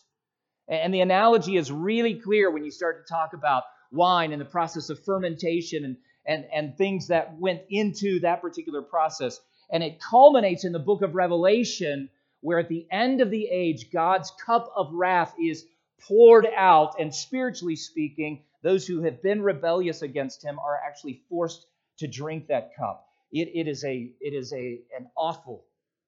And 0.68 0.94
the 0.94 1.00
analogy 1.00 1.56
is 1.56 1.72
really 1.72 2.16
clear 2.16 2.52
when 2.52 2.66
you 2.66 2.72
start 2.72 3.06
to 3.06 3.14
talk 3.14 3.32
about 3.34 3.64
wine 3.92 4.34
and 4.34 4.42
the 4.42 4.46
process 4.46 4.90
of 4.90 5.04
fermentation 5.06 5.86
and 5.86 5.96
and, 6.28 6.46
and 6.54 6.78
things 6.78 7.08
that 7.08 7.38
went 7.40 7.62
into 7.70 8.20
that 8.20 8.42
particular 8.42 8.82
process. 8.82 9.40
And 9.72 9.84
it 9.84 10.00
culminates 10.02 10.66
in 10.66 10.74
the 10.74 10.80
book 10.80 11.02
of 11.02 11.16
Revelation, 11.16 12.10
where 12.42 12.60
at 12.60 12.70
the 12.70 12.86
end 12.92 13.22
of 13.22 13.32
the 13.32 13.46
age, 13.46 13.92
God's 13.92 14.32
cup 14.46 14.72
of 14.76 14.94
wrath 14.94 15.34
is 15.42 15.66
poured 16.08 16.48
out. 16.56 17.00
And 17.00 17.14
spiritually 17.14 17.76
speaking, 17.76 18.44
those 18.62 18.86
who 18.86 19.02
have 19.04 19.22
been 19.22 19.42
rebellious 19.42 20.02
against 20.02 20.44
him 20.44 20.60
are 20.60 20.80
actually 20.86 21.22
forced 21.30 21.66
to 22.00 22.08
drink 22.08 22.48
that 22.48 22.76
cup. 22.78 23.08
It, 23.32 23.50
it 23.54 23.68
is, 23.68 23.84
a, 23.84 24.12
it 24.22 24.34
is 24.34 24.54
a, 24.54 24.80
an 24.98 25.10
awful 25.18 25.66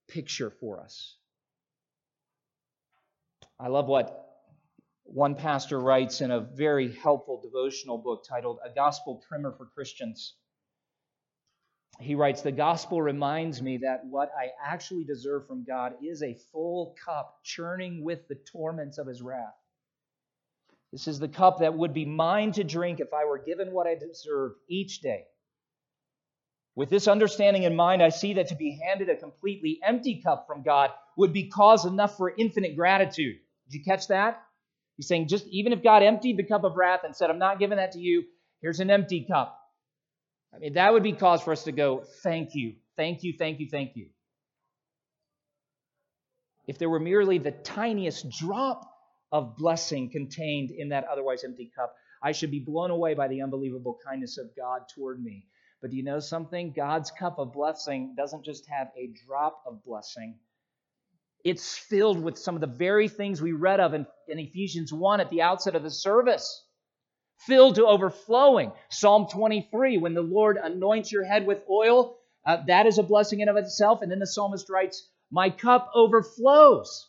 picture 0.08 0.52
for 0.60 0.80
us. 0.82 1.16
I 3.60 3.68
love 3.68 3.88
what 3.88 4.29
one 5.14 5.36
pastor 5.36 5.80
writes 5.80 6.22
in 6.22 6.32
a 6.32 6.40
very 6.40 6.92
helpful 6.92 7.42
devotional 7.42 7.98
book 7.98 8.24
titled 8.28 8.60
A 8.64 8.70
Gospel 8.74 9.24
Primer 9.28 9.52
for 9.52 9.66
Christians. 9.66 10.36
He 12.00 12.16
writes, 12.16 12.42
The 12.42 12.52
gospel 12.52 13.02
reminds 13.02 13.62
me 13.62 13.78
that 13.78 14.06
what 14.06 14.32
I 14.38 14.50
actually 14.64 15.04
deserve 15.04 15.48
from 15.48 15.66
God 15.66 15.94
is 16.04 16.22
a 16.22 16.38
full 16.52 16.96
cup 17.04 17.40
churning 17.44 18.04
with 18.04 18.28
the 18.28 18.36
torments 18.36 18.98
of 19.00 19.08
his 19.08 19.22
wrath. 19.22 19.56
This 20.92 21.08
is 21.08 21.20
the 21.20 21.28
cup 21.28 21.60
that 21.60 21.76
would 21.76 21.94
be 21.94 22.06
mine 22.06 22.52
to 22.54 22.64
drink 22.64 23.00
if 23.00 23.14
I 23.14 23.26
were 23.26 23.40
given 23.40 23.72
what 23.72 23.88
I 23.88 23.96
deserve 23.96 24.54
each 24.68 25.02
day. 25.02 25.24
With 26.76 26.90
this 26.90 27.08
understanding 27.08 27.64
in 27.64 27.76
mind, 27.76 28.02
I 28.02 28.10
see 28.10 28.36
that 28.36 28.48
to 28.50 28.56
be 28.56 28.80
handed 28.86 29.10
a 29.10 29.16
completely 29.16 29.80
empty 29.84 30.22
cup 30.22 30.46
from 30.48 30.64
God 30.64 30.92
would 31.18 31.34
be 31.34 31.50
cause 31.50 31.86
enough 31.86 32.16
for 32.16 32.34
infinite 32.38 32.76
gratitude. 32.76 33.38
Did 33.70 33.78
you 33.78 33.84
catch 33.84 34.08
that? 34.08 34.42
He's 35.00 35.08
saying, 35.08 35.30
just 35.30 35.48
even 35.48 35.72
if 35.72 35.82
God 35.82 36.04
emptied 36.04 36.36
the 36.36 36.44
cup 36.44 36.66
of 36.66 36.76
wrath 36.76 37.06
and 37.06 37.16
said, 37.16 37.30
I'm 37.30 37.40
not 37.40 37.58
giving 37.58 37.78
that 37.78 37.94
to 37.94 38.00
you, 38.00 38.26
here's 38.62 38.82
an 38.82 38.90
empty 38.90 39.26
cup. 39.32 39.58
I 40.54 40.58
mean, 40.58 40.74
that 40.74 40.92
would 40.92 41.04
be 41.04 41.14
cause 41.14 41.42
for 41.42 41.54
us 41.54 41.64
to 41.64 41.72
go, 41.72 42.04
thank 42.22 42.50
you, 42.54 42.74
thank 42.98 43.24
you, 43.24 43.34
thank 43.40 43.62
you, 43.62 43.70
thank 43.72 43.96
you. 43.96 44.08
If 46.68 46.80
there 46.80 46.90
were 46.90 47.00
merely 47.00 47.38
the 47.38 47.52
tiniest 47.52 48.30
drop 48.30 48.92
of 49.32 49.56
blessing 49.56 50.10
contained 50.12 50.72
in 50.72 50.90
that 50.90 51.06
otherwise 51.10 51.46
empty 51.46 51.72
cup, 51.74 51.96
I 52.22 52.34
should 52.34 52.52
be 52.52 52.60
blown 52.60 52.92
away 52.92 53.14
by 53.14 53.30
the 53.30 53.42
unbelievable 53.42 53.98
kindness 54.06 54.38
of 54.38 54.54
God 54.54 54.82
toward 54.94 55.24
me. 55.24 55.46
But 55.82 55.92
do 55.92 55.96
you 55.96 56.04
know 56.04 56.20
something? 56.20 56.74
God's 56.76 57.10
cup 57.10 57.40
of 57.40 57.54
blessing 57.54 58.16
doesn't 58.18 58.44
just 58.44 58.68
have 58.68 58.90
a 58.98 59.14
drop 59.26 59.64
of 59.66 59.82
blessing, 59.86 60.40
it's 61.44 61.78
filled 61.78 62.22
with 62.22 62.38
some 62.38 62.56
of 62.56 62.62
the 62.62 62.68
very 62.68 63.08
things 63.08 63.42
we 63.42 63.54
read 63.54 63.80
of 63.80 63.94
in, 63.94 64.06
in 64.28 64.40
Ephesians 64.40 64.92
1 64.92 65.20
at 65.20 65.30
the 65.30 65.42
outset 65.42 65.76
of 65.76 65.84
the 65.84 65.92
service. 65.92 66.66
Filled 67.48 67.76
to 67.76 67.86
overflowing. 67.86 68.72
Psalm 68.90 69.28
23, 69.32 69.98
when 69.98 70.14
the 70.14 70.22
Lord 70.22 70.58
anoints 70.58 71.12
your 71.12 71.24
head 71.24 71.48
with 71.48 71.64
oil, 71.70 72.18
uh, 72.46 72.58
that 72.68 72.86
is 72.86 72.98
a 72.98 73.04
blessing 73.04 73.40
in 73.40 73.50
of 73.50 73.56
itself. 73.56 74.02
And 74.02 74.12
then 74.12 74.20
the 74.20 74.28
psalmist 74.28 74.70
writes, 74.70 75.08
My 75.32 75.50
cup 75.50 75.90
overflows. 75.96 77.08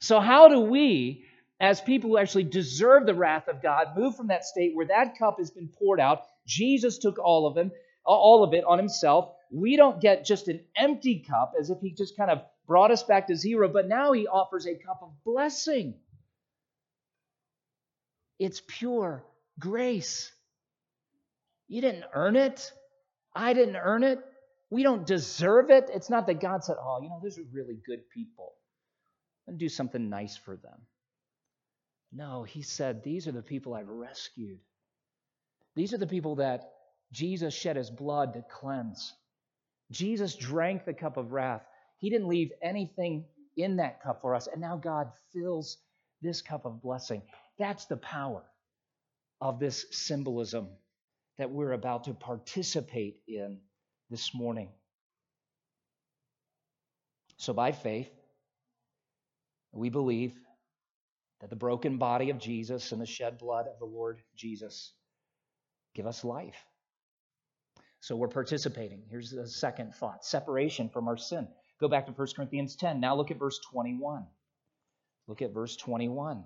So, 0.00 0.20
how 0.20 0.48
do 0.48 0.60
we 0.60 1.24
as 1.60 1.80
people 1.80 2.10
who 2.10 2.18
actually 2.18 2.44
deserve 2.44 3.06
the 3.06 3.14
wrath 3.14 3.48
of 3.48 3.62
God, 3.62 3.96
move 3.96 4.16
from 4.16 4.28
that 4.28 4.44
state 4.44 4.74
where 4.74 4.86
that 4.86 5.18
cup 5.18 5.38
has 5.38 5.50
been 5.50 5.68
poured 5.68 6.00
out. 6.00 6.22
Jesus 6.46 6.98
took 6.98 7.18
all 7.18 7.46
of 7.46 7.54
them, 7.54 7.72
all 8.04 8.44
of 8.44 8.54
it 8.54 8.64
on 8.64 8.78
himself. 8.78 9.32
We 9.50 9.76
don't 9.76 10.00
get 10.00 10.24
just 10.24 10.48
an 10.48 10.60
empty 10.76 11.24
cup 11.28 11.54
as 11.58 11.70
if 11.70 11.80
he 11.80 11.90
just 11.90 12.16
kind 12.16 12.30
of 12.30 12.42
brought 12.68 12.92
us 12.92 13.02
back 13.02 13.26
to 13.26 13.34
zero, 13.34 13.68
but 13.68 13.88
now 13.88 14.12
he 14.12 14.28
offers 14.28 14.66
a 14.66 14.74
cup 14.74 15.00
of 15.02 15.10
blessing. 15.24 15.94
It's 18.38 18.62
pure 18.64 19.24
grace. 19.58 20.30
You 21.66 21.80
didn't 21.80 22.04
earn 22.14 22.36
it. 22.36 22.70
I 23.34 23.52
didn't 23.54 23.76
earn 23.76 24.04
it. 24.04 24.20
We 24.70 24.82
don't 24.82 25.06
deserve 25.06 25.70
it. 25.70 25.90
It's 25.92 26.10
not 26.10 26.26
that 26.26 26.40
God 26.40 26.62
said, 26.62 26.76
oh, 26.78 27.00
you 27.02 27.08
know, 27.08 27.20
those 27.22 27.38
are 27.38 27.44
really 27.52 27.78
good 27.86 28.08
people. 28.10 28.52
And 29.46 29.58
do 29.58 29.68
something 29.68 30.10
nice 30.10 30.36
for 30.36 30.56
them. 30.56 30.78
No, 32.12 32.42
he 32.42 32.62
said, 32.62 33.02
these 33.02 33.26
are 33.26 33.32
the 33.32 33.42
people 33.42 33.74
I've 33.74 33.88
rescued. 33.88 34.58
These 35.74 35.94
are 35.94 35.98
the 35.98 36.06
people 36.06 36.36
that 36.36 36.70
Jesus 37.12 37.54
shed 37.54 37.76
his 37.76 37.90
blood 37.90 38.34
to 38.34 38.44
cleanse. 38.50 39.14
Jesus 39.90 40.36
drank 40.36 40.84
the 40.84 40.92
cup 40.92 41.16
of 41.16 41.32
wrath. 41.32 41.64
He 41.98 42.10
didn't 42.10 42.28
leave 42.28 42.50
anything 42.62 43.24
in 43.56 43.76
that 43.76 44.02
cup 44.02 44.22
for 44.22 44.34
us. 44.34 44.46
And 44.46 44.60
now 44.60 44.76
God 44.76 45.10
fills 45.32 45.78
this 46.22 46.42
cup 46.42 46.64
of 46.64 46.80
blessing. 46.80 47.22
That's 47.58 47.86
the 47.86 47.96
power 47.96 48.42
of 49.40 49.58
this 49.58 49.86
symbolism 49.90 50.68
that 51.38 51.50
we're 51.50 51.72
about 51.72 52.04
to 52.04 52.14
participate 52.14 53.18
in 53.26 53.58
this 54.10 54.34
morning. 54.34 54.68
So, 57.36 57.52
by 57.52 57.72
faith, 57.72 58.10
we 59.72 59.90
believe 59.90 60.34
that 61.40 61.50
the 61.50 61.56
broken 61.56 61.98
body 61.98 62.30
of 62.30 62.38
Jesus 62.38 62.90
and 62.90 63.00
the 63.00 63.06
shed 63.06 63.38
blood 63.38 63.66
of 63.68 63.78
the 63.78 63.84
Lord 63.84 64.20
Jesus 64.34 64.92
give 65.94 66.06
us 66.06 66.24
life. 66.24 66.64
So, 68.00 68.16
we're 68.16 68.28
participating. 68.28 69.04
Here's 69.08 69.30
the 69.30 69.46
second 69.46 69.94
thought 69.94 70.24
separation 70.24 70.88
from 70.88 71.06
our 71.06 71.16
sin. 71.16 71.46
Go 71.80 71.88
back 71.88 72.06
to 72.06 72.12
1 72.12 72.28
Corinthians 72.34 72.74
10. 72.76 73.00
Now, 73.00 73.14
look 73.14 73.30
at 73.30 73.38
verse 73.38 73.60
21. 73.70 74.24
Look 75.26 75.42
at 75.42 75.52
verse 75.52 75.76
21. 75.76 76.44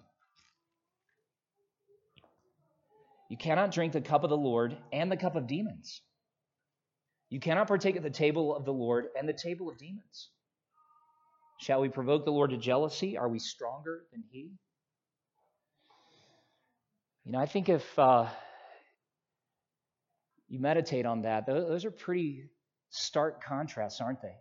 You 3.31 3.37
cannot 3.39 3.71
drink 3.71 3.95
the 3.95 4.01
cup 4.03 4.25
of 4.25 4.31
the 4.31 4.37
Lord 4.37 4.77
and 4.93 5.11
the 5.11 5.17
cup 5.17 5.37
of 5.37 5.47
demons. 5.47 6.03
You 7.31 7.41
cannot 7.41 7.67
partake 7.67 7.97
at 7.97 8.03
the 8.03 8.11
table 8.11 8.55
of 8.55 8.67
the 8.67 8.75
Lord 8.75 9.07
and 9.19 9.27
the 9.27 9.33
table 9.33 9.71
of 9.71 9.79
demons. 9.79 10.29
Shall 11.59 11.81
we 11.81 11.89
provoke 11.89 12.27
the 12.27 12.31
Lord 12.31 12.51
to 12.51 12.59
jealousy? 12.59 13.17
Are 13.17 13.29
we 13.29 13.39
stronger 13.39 14.03
than 14.13 14.23
He? 14.31 14.51
You 17.25 17.33
know, 17.33 17.39
I 17.39 17.47
think 17.47 17.71
if 17.71 17.99
uh, 17.99 18.27
you 20.49 20.59
meditate 20.59 21.07
on 21.07 21.23
that, 21.23 21.47
those 21.47 21.87
are 21.87 21.91
pretty 21.91 22.51
stark 22.91 23.43
contrasts, 23.43 24.01
aren't 24.01 24.21
they? 24.21 24.35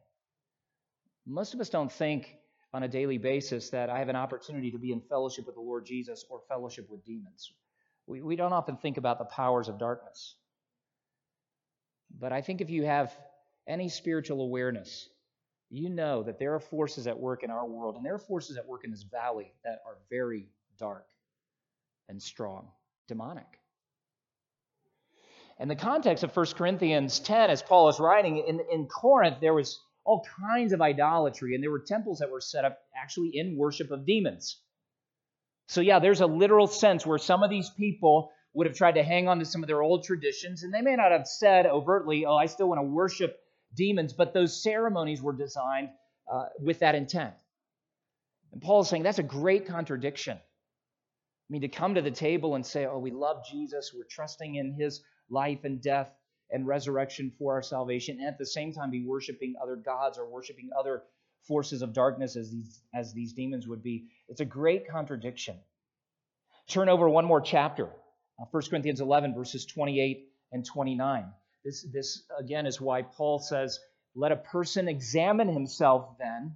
Most 1.25 1.53
of 1.53 1.59
us 1.59 1.69
don't 1.69 1.91
think 1.91 2.35
on 2.73 2.83
a 2.83 2.87
daily 2.87 3.17
basis 3.17 3.69
that 3.71 3.89
I 3.89 3.99
have 3.99 4.09
an 4.09 4.15
opportunity 4.15 4.71
to 4.71 4.77
be 4.77 4.91
in 4.91 5.01
fellowship 5.01 5.45
with 5.45 5.55
the 5.55 5.61
Lord 5.61 5.85
Jesus 5.85 6.25
or 6.29 6.41
fellowship 6.47 6.89
with 6.89 7.05
demons. 7.05 7.51
We, 8.07 8.21
we 8.21 8.35
don't 8.35 8.53
often 8.53 8.77
think 8.77 8.97
about 8.97 9.19
the 9.19 9.25
powers 9.25 9.67
of 9.67 9.77
darkness. 9.77 10.35
But 12.19 12.31
I 12.31 12.41
think 12.41 12.61
if 12.61 12.69
you 12.69 12.83
have 12.83 13.15
any 13.67 13.89
spiritual 13.89 14.41
awareness, 14.41 15.09
you 15.69 15.89
know 15.89 16.23
that 16.23 16.39
there 16.39 16.55
are 16.55 16.59
forces 16.59 17.07
at 17.07 17.17
work 17.17 17.43
in 17.43 17.51
our 17.51 17.65
world, 17.65 17.95
and 17.95 18.05
there 18.05 18.15
are 18.15 18.19
forces 18.19 18.57
at 18.57 18.67
work 18.67 18.83
in 18.83 18.91
this 18.91 19.03
valley 19.03 19.53
that 19.63 19.79
are 19.85 19.97
very 20.09 20.47
dark 20.77 21.05
and 22.09 22.21
strong, 22.21 22.67
demonic. 23.07 23.47
In 25.59 25.67
the 25.67 25.75
context 25.75 26.23
of 26.23 26.35
1 26.35 26.45
Corinthians 26.57 27.19
10, 27.19 27.49
as 27.49 27.61
Paul 27.61 27.87
is 27.87 27.99
writing, 27.99 28.43
in, 28.45 28.59
in 28.71 28.87
Corinth, 28.87 29.37
there 29.39 29.53
was 29.53 29.79
all 30.03 30.25
kinds 30.39 30.73
of 30.73 30.81
idolatry, 30.81 31.53
and 31.55 31.63
there 31.63 31.71
were 31.71 31.79
temples 31.79 32.19
that 32.19 32.31
were 32.31 32.41
set 32.41 32.65
up 32.65 32.79
actually 32.95 33.31
in 33.33 33.57
worship 33.57 33.91
of 33.91 34.05
demons. 34.05 34.59
So, 35.67 35.81
yeah, 35.81 35.99
there's 35.99 36.21
a 36.21 36.27
literal 36.27 36.67
sense 36.67 37.05
where 37.05 37.17
some 37.17 37.43
of 37.43 37.49
these 37.49 37.69
people 37.69 38.31
would 38.53 38.67
have 38.67 38.75
tried 38.75 38.95
to 38.95 39.03
hang 39.03 39.27
on 39.27 39.39
to 39.39 39.45
some 39.45 39.63
of 39.63 39.67
their 39.67 39.81
old 39.81 40.03
traditions, 40.03 40.63
and 40.63 40.73
they 40.73 40.81
may 40.81 40.95
not 40.95 41.11
have 41.11 41.27
said 41.27 41.65
overtly, 41.65 42.25
Oh, 42.25 42.35
I 42.35 42.47
still 42.47 42.67
want 42.67 42.79
to 42.79 42.83
worship 42.83 43.39
demons, 43.75 44.13
but 44.13 44.33
those 44.33 44.61
ceremonies 44.61 45.21
were 45.21 45.33
designed 45.33 45.89
uh, 46.31 46.45
with 46.59 46.79
that 46.79 46.95
intent. 46.95 47.33
And 48.51 48.61
Paul 48.61 48.81
is 48.81 48.89
saying 48.89 49.03
that's 49.03 49.19
a 49.19 49.23
great 49.23 49.65
contradiction. 49.67 50.37
I 50.37 51.47
mean, 51.49 51.61
to 51.61 51.69
come 51.69 51.95
to 51.95 52.01
the 52.01 52.11
table 52.11 52.55
and 52.55 52.65
say, 52.65 52.85
Oh, 52.85 52.99
we 52.99 53.11
love 53.11 53.45
Jesus, 53.49 53.93
we're 53.95 54.03
trusting 54.09 54.55
in 54.55 54.73
his 54.73 55.01
life 55.29 55.63
and 55.63 55.81
death 55.81 56.11
and 56.51 56.67
resurrection 56.67 57.31
for 57.37 57.53
our 57.53 57.61
salvation, 57.61 58.17
and 58.19 58.27
at 58.27 58.37
the 58.37 58.45
same 58.45 58.73
time 58.73 58.91
be 58.91 59.05
worshiping 59.05 59.55
other 59.61 59.75
gods 59.75 60.17
or 60.17 60.25
worshiping 60.29 60.69
other 60.77 61.03
forces 61.47 61.81
of 61.81 61.93
darkness 61.93 62.35
as 62.35 62.51
these, 62.51 62.81
as 62.93 63.13
these 63.13 63.33
demons 63.33 63.67
would 63.67 63.81
be. 63.81 64.09
It's 64.27 64.41
a 64.41 64.45
great 64.45 64.87
contradiction. 64.87 65.57
Turn 66.67 66.89
over 66.89 67.09
one 67.09 67.25
more 67.25 67.41
chapter, 67.41 67.85
uh, 67.85 68.45
1 68.51 68.63
Corinthians 68.69 69.01
11, 69.01 69.33
verses 69.33 69.65
28 69.65 70.29
and 70.51 70.65
29. 70.65 71.25
This, 71.63 71.85
this, 71.91 72.23
again, 72.39 72.65
is 72.65 72.79
why 72.79 73.01
Paul 73.01 73.39
says, 73.39 73.79
Let 74.15 74.31
a 74.31 74.37
person 74.37 74.87
examine 74.87 75.47
himself 75.47 76.17
then, 76.19 76.55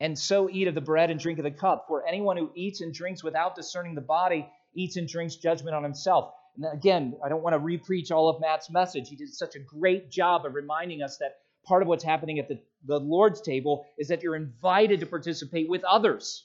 and 0.00 0.18
so 0.18 0.50
eat 0.50 0.68
of 0.68 0.74
the 0.74 0.80
bread 0.80 1.10
and 1.10 1.20
drink 1.20 1.38
of 1.38 1.44
the 1.44 1.50
cup. 1.50 1.84
For 1.88 2.06
anyone 2.06 2.36
who 2.36 2.50
eats 2.54 2.80
and 2.80 2.92
drinks 2.92 3.22
without 3.22 3.54
discerning 3.54 3.94
the 3.94 4.00
body 4.00 4.48
eats 4.74 4.96
and 4.96 5.06
drinks 5.06 5.36
judgment 5.36 5.76
on 5.76 5.84
himself. 5.84 6.34
And 6.56 6.66
again, 6.72 7.16
I 7.24 7.28
don't 7.28 7.42
want 7.42 7.54
to 7.54 7.60
repreach 7.60 8.10
all 8.10 8.28
of 8.28 8.40
Matt's 8.40 8.70
message. 8.70 9.08
He 9.08 9.16
did 9.16 9.32
such 9.32 9.56
a 9.56 9.58
great 9.58 10.10
job 10.10 10.44
of 10.44 10.54
reminding 10.54 11.02
us 11.02 11.18
that 11.18 11.38
part 11.64 11.82
of 11.82 11.88
what's 11.88 12.04
happening 12.04 12.38
at 12.38 12.48
the, 12.48 12.60
the 12.84 12.98
Lord's 12.98 13.40
table 13.40 13.86
is 13.98 14.08
that 14.08 14.22
you're 14.22 14.36
invited 14.36 15.00
to 15.00 15.06
participate 15.06 15.68
with 15.68 15.84
others. 15.84 16.44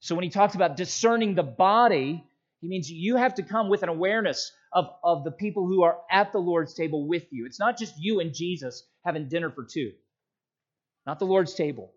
So 0.00 0.14
when 0.14 0.24
he 0.24 0.30
talks 0.30 0.54
about 0.54 0.76
discerning 0.76 1.34
the 1.34 1.42
body, 1.42 2.24
he 2.60 2.68
means 2.68 2.90
you 2.90 3.16
have 3.16 3.34
to 3.34 3.42
come 3.42 3.68
with 3.68 3.82
an 3.82 3.88
awareness 3.88 4.52
of, 4.72 4.86
of 5.02 5.24
the 5.24 5.30
people 5.30 5.66
who 5.66 5.82
are 5.82 5.98
at 6.10 6.32
the 6.32 6.38
Lord's 6.38 6.74
table 6.74 7.06
with 7.06 7.24
you. 7.30 7.46
It's 7.46 7.60
not 7.60 7.78
just 7.78 7.94
you 7.98 8.20
and 8.20 8.34
Jesus 8.34 8.84
having 9.04 9.28
dinner 9.28 9.50
for 9.50 9.64
two, 9.64 9.92
not 11.06 11.18
the 11.18 11.26
Lord's 11.26 11.54
table. 11.54 11.92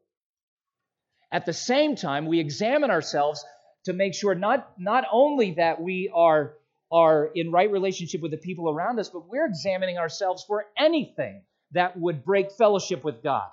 At 1.31 1.45
the 1.45 1.53
same 1.53 1.95
time, 1.95 2.25
we 2.25 2.39
examine 2.39 2.91
ourselves 2.91 3.45
to 3.85 3.93
make 3.93 4.13
sure 4.13 4.35
not, 4.35 4.73
not 4.77 5.05
only 5.11 5.53
that 5.53 5.81
we 5.81 6.11
are, 6.13 6.53
are 6.91 7.29
in 7.33 7.51
right 7.51 7.71
relationship 7.71 8.21
with 8.21 8.31
the 8.31 8.38
people 8.38 8.69
around 8.69 9.00
us, 9.00 9.10
but 9.10 9.29
we're 9.29 9.45
examining 9.45 9.98
ourselves 9.98 10.43
for 10.45 10.65
anything 10.77 11.43
that 11.71 11.98
would 11.98 12.24
break 12.24 12.51
fellowship 12.51 13.03
with 13.03 13.24
God 13.24 13.50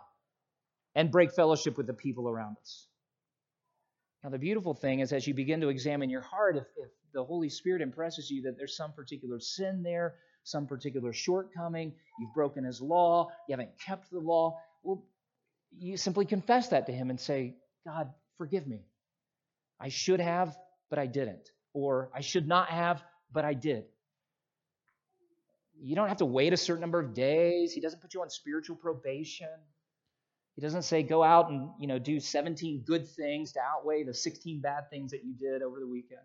and 0.95 1.11
break 1.11 1.33
fellowship 1.33 1.76
with 1.76 1.87
the 1.87 1.95
people 1.95 2.28
around 2.28 2.57
us. 2.61 2.87
Now, 4.25 4.30
the 4.30 4.38
beautiful 4.38 4.75
thing 4.75 5.00
is 5.00 5.12
as 5.12 5.26
you 5.26 5.35
begin 5.35 5.61
to 5.61 5.68
examine 5.68 6.11
your 6.11 6.23
heart, 6.23 6.57
if, 6.57 6.64
if 6.76 6.90
the 7.14 7.23
Holy 7.23 7.49
Spirit 7.49 7.83
impresses 7.83 8.28
you 8.28 8.42
that 8.42 8.57
there's 8.57 8.76
some 8.76 8.92
particular 8.92 9.38
sin 9.38 9.83
there, 9.85 10.16
some 10.42 10.66
particular 10.66 11.12
shortcoming, 11.12 11.92
you've 12.18 12.35
broken 12.35 12.64
His 12.64 12.80
law, 12.80 13.28
you 13.49 13.52
haven't 13.52 13.71
kept 13.87 14.11
the 14.11 14.18
law, 14.18 14.59
well, 14.83 15.04
you 15.78 15.97
simply 15.97 16.25
confess 16.25 16.68
that 16.68 16.87
to 16.87 16.92
Him 16.92 17.11
and 17.11 17.21
say, 17.21 17.54
God, 17.87 18.12
forgive 18.37 18.66
me. 18.66 18.87
I 19.80 19.90
should 19.90 20.21
have, 20.21 20.57
but 20.90 20.99
I 20.99 21.07
didn't. 21.07 21.49
Or 21.73 22.11
I 22.12 22.23
should 22.23 22.49
not 22.49 22.71
have, 22.71 23.02
but 23.32 23.44
I 23.44 23.54
did. 23.54 23.85
You 25.80 25.94
don't 25.94 26.08
have 26.08 26.18
to 26.18 26.25
wait 26.25 26.52
a 26.52 26.56
certain 26.56 26.80
number 26.80 26.99
of 26.99 27.14
days. 27.14 27.73
He 27.73 27.80
doesn't 27.80 28.00
put 28.00 28.14
you 28.14 28.23
on 28.23 28.30
spiritual 28.30 28.76
probation. 28.76 29.49
He 30.56 30.62
doesn't 30.62 30.82
say 30.82 31.04
go 31.04 31.23
out 31.23 31.50
and 31.50 31.70
you 31.78 31.87
know 31.87 32.00
do 32.00 32.18
17 32.18 32.82
good 32.85 33.06
things 33.08 33.52
to 33.52 33.61
outweigh 33.61 34.02
the 34.02 34.12
16 34.12 34.61
bad 34.61 34.90
things 34.90 35.12
that 35.12 35.25
you 35.25 35.32
did 35.35 35.62
over 35.62 35.78
the 35.78 35.87
weekend. 35.87 36.20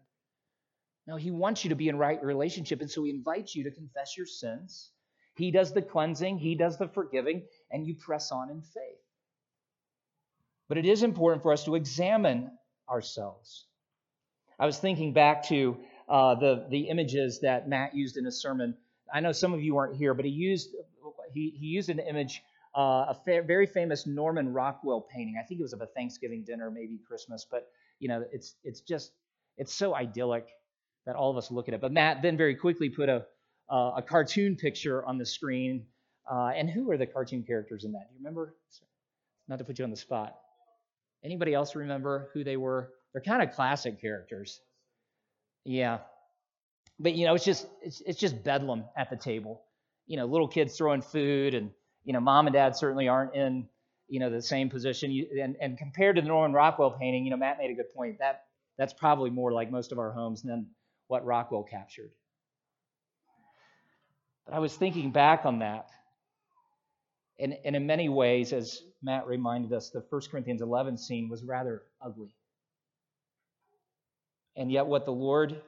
No, 1.05 1.17
he 1.17 1.31
wants 1.31 1.63
you 1.63 1.69
to 1.69 1.75
be 1.75 1.89
in 1.89 1.97
right 1.97 2.23
relationship, 2.23 2.81
and 2.81 2.89
so 2.89 3.03
he 3.03 3.11
invites 3.11 3.55
you 3.55 3.65
to 3.65 3.71
confess 3.71 4.17
your 4.17 4.25
sins. 4.25 4.89
He 5.35 5.51
does 5.51 5.73
the 5.73 5.81
cleansing, 5.81 6.37
he 6.37 6.55
does 6.55 6.77
the 6.77 6.87
forgiving, 6.87 7.43
and 7.71 7.85
you 7.85 7.95
press 7.95 8.31
on 8.31 8.49
in 8.49 8.61
faith. 8.61 9.03
But 10.69 10.77
it 10.77 10.85
is 10.85 11.03
important 11.03 11.43
for 11.43 11.51
us 11.51 11.65
to 11.65 11.75
examine 11.75 12.51
ourselves. 12.89 13.67
I 14.59 14.65
was 14.65 14.79
thinking 14.79 15.13
back 15.13 15.43
to 15.49 15.77
uh, 16.09 16.35
the 16.35 16.65
the 16.69 16.89
images 16.89 17.39
that 17.41 17.67
Matt 17.67 17.95
used 17.95 18.17
in 18.17 18.25
his 18.25 18.41
sermon. 18.41 18.75
I 19.13 19.19
know 19.19 19.31
some 19.31 19.53
of 19.53 19.61
you 19.61 19.75
weren't 19.75 19.95
here, 19.95 20.13
but 20.13 20.25
he 20.25 20.31
used 20.31 20.75
he, 21.33 21.53
he 21.59 21.67
used 21.67 21.89
an 21.89 21.99
image 21.99 22.41
uh, 22.75 23.05
a 23.09 23.21
fa- 23.25 23.43
very 23.45 23.67
famous 23.67 24.07
Norman 24.07 24.51
Rockwell 24.51 25.01
painting. 25.01 25.35
I 25.39 25.45
think 25.45 25.59
it 25.59 25.63
was 25.63 25.73
of 25.73 25.81
a 25.81 25.87
Thanksgiving 25.87 26.43
dinner, 26.43 26.71
maybe 26.71 26.99
Christmas, 27.07 27.45
but 27.49 27.69
you 27.99 28.07
know, 28.07 28.25
it's 28.31 28.55
it's 28.63 28.81
just 28.81 29.11
it's 29.57 29.73
so 29.73 29.95
idyllic 29.95 30.47
that 31.05 31.15
all 31.15 31.29
of 31.29 31.37
us 31.37 31.51
look 31.51 31.67
at 31.67 31.73
it. 31.73 31.81
But 31.81 31.91
Matt 31.91 32.21
then 32.21 32.37
very 32.37 32.55
quickly 32.55 32.89
put 32.89 33.09
a 33.09 33.25
uh, 33.69 33.93
a 33.97 34.01
cartoon 34.01 34.55
picture 34.55 35.05
on 35.05 35.17
the 35.17 35.25
screen. 35.25 35.85
Uh, 36.29 36.51
and 36.55 36.69
who 36.69 36.89
are 36.89 36.97
the 36.97 37.05
cartoon 37.05 37.43
characters 37.43 37.83
in 37.83 37.91
that? 37.91 38.07
Do 38.09 38.13
you 38.13 38.19
remember? 38.19 38.55
Not 39.49 39.59
to 39.59 39.65
put 39.65 39.77
you 39.77 39.83
on 39.83 39.91
the 39.91 39.97
spot. 39.97 40.35
Anybody 41.23 41.53
else 41.53 41.75
remember 41.75 42.29
who 42.33 42.43
they 42.43 42.55
were? 42.55 42.91
They're 43.11 43.21
kind 43.21 43.41
of 43.41 43.53
classic 43.53 43.99
characters. 43.99 44.61
Yeah. 45.65 45.99
But 46.99 47.13
you 47.13 47.25
know, 47.25 47.35
it's 47.35 47.45
just 47.45 47.67
it's, 47.81 48.01
it's 48.05 48.19
just 48.19 48.43
bedlam 48.43 48.85
at 48.97 49.09
the 49.09 49.15
table. 49.15 49.63
You 50.05 50.17
know, 50.17 50.25
little 50.25 50.47
kids 50.47 50.77
throwing 50.77 51.01
food 51.01 51.53
and 51.53 51.71
you 52.03 52.13
know, 52.13 52.19
mom 52.19 52.47
and 52.47 52.53
dad 52.53 52.75
certainly 52.75 53.07
aren't 53.07 53.35
in, 53.35 53.67
you 54.07 54.19
know, 54.19 54.29
the 54.29 54.41
same 54.41 54.69
position. 54.69 55.11
You, 55.11 55.27
and, 55.41 55.55
and 55.61 55.77
compared 55.77 56.17
to 56.17 56.21
the 56.21 56.27
Norman 56.27 56.53
Rockwell 56.53 56.91
painting, 56.91 57.23
you 57.23 57.31
know, 57.31 57.37
Matt 57.37 57.57
made 57.57 57.71
a 57.71 57.75
good 57.75 57.93
point. 57.95 58.19
That 58.19 58.43
that's 58.77 58.93
probably 58.93 59.29
more 59.29 59.51
like 59.51 59.71
most 59.71 59.91
of 59.91 59.99
our 59.99 60.11
homes 60.11 60.41
than 60.41 60.67
what 61.07 61.25
Rockwell 61.25 61.63
captured. 61.63 62.11
But 64.45 64.55
I 64.55 64.59
was 64.59 64.75
thinking 64.75 65.11
back 65.11 65.45
on 65.45 65.59
that. 65.59 65.87
And, 67.39 67.55
and 67.65 67.75
in 67.75 67.87
many 67.87 68.09
ways, 68.09 68.53
as 68.53 68.81
Matt 69.01 69.27
reminded 69.27 69.73
us, 69.73 69.89
the 69.89 70.03
1 70.09 70.21
Corinthians 70.29 70.61
11 70.61 70.97
scene 70.97 71.29
was 71.29 71.43
rather 71.43 71.83
ugly. 72.01 72.35
And 74.55 74.71
yet, 74.71 74.85
what 74.85 75.05
the 75.05 75.11
Lord 75.11 75.61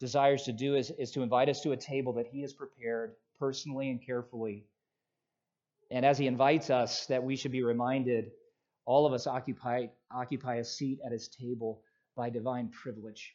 desires 0.00 0.44
to 0.44 0.52
do 0.52 0.74
is, 0.74 0.90
is 0.90 1.10
to 1.12 1.22
invite 1.22 1.48
us 1.48 1.60
to 1.62 1.72
a 1.72 1.76
table 1.76 2.14
that 2.14 2.26
He 2.26 2.40
has 2.42 2.52
prepared 2.52 3.14
personally 3.38 3.90
and 3.90 4.04
carefully. 4.04 4.64
And 5.90 6.04
as 6.04 6.18
He 6.18 6.26
invites 6.26 6.70
us, 6.70 7.06
that 7.06 7.22
we 7.22 7.36
should 7.36 7.52
be 7.52 7.62
reminded 7.62 8.32
all 8.84 9.06
of 9.06 9.12
us 9.12 9.26
occupy, 9.26 9.86
occupy 10.10 10.56
a 10.56 10.64
seat 10.64 10.98
at 11.04 11.12
His 11.12 11.28
table 11.28 11.82
by 12.16 12.30
divine 12.30 12.68
privilege. 12.68 13.34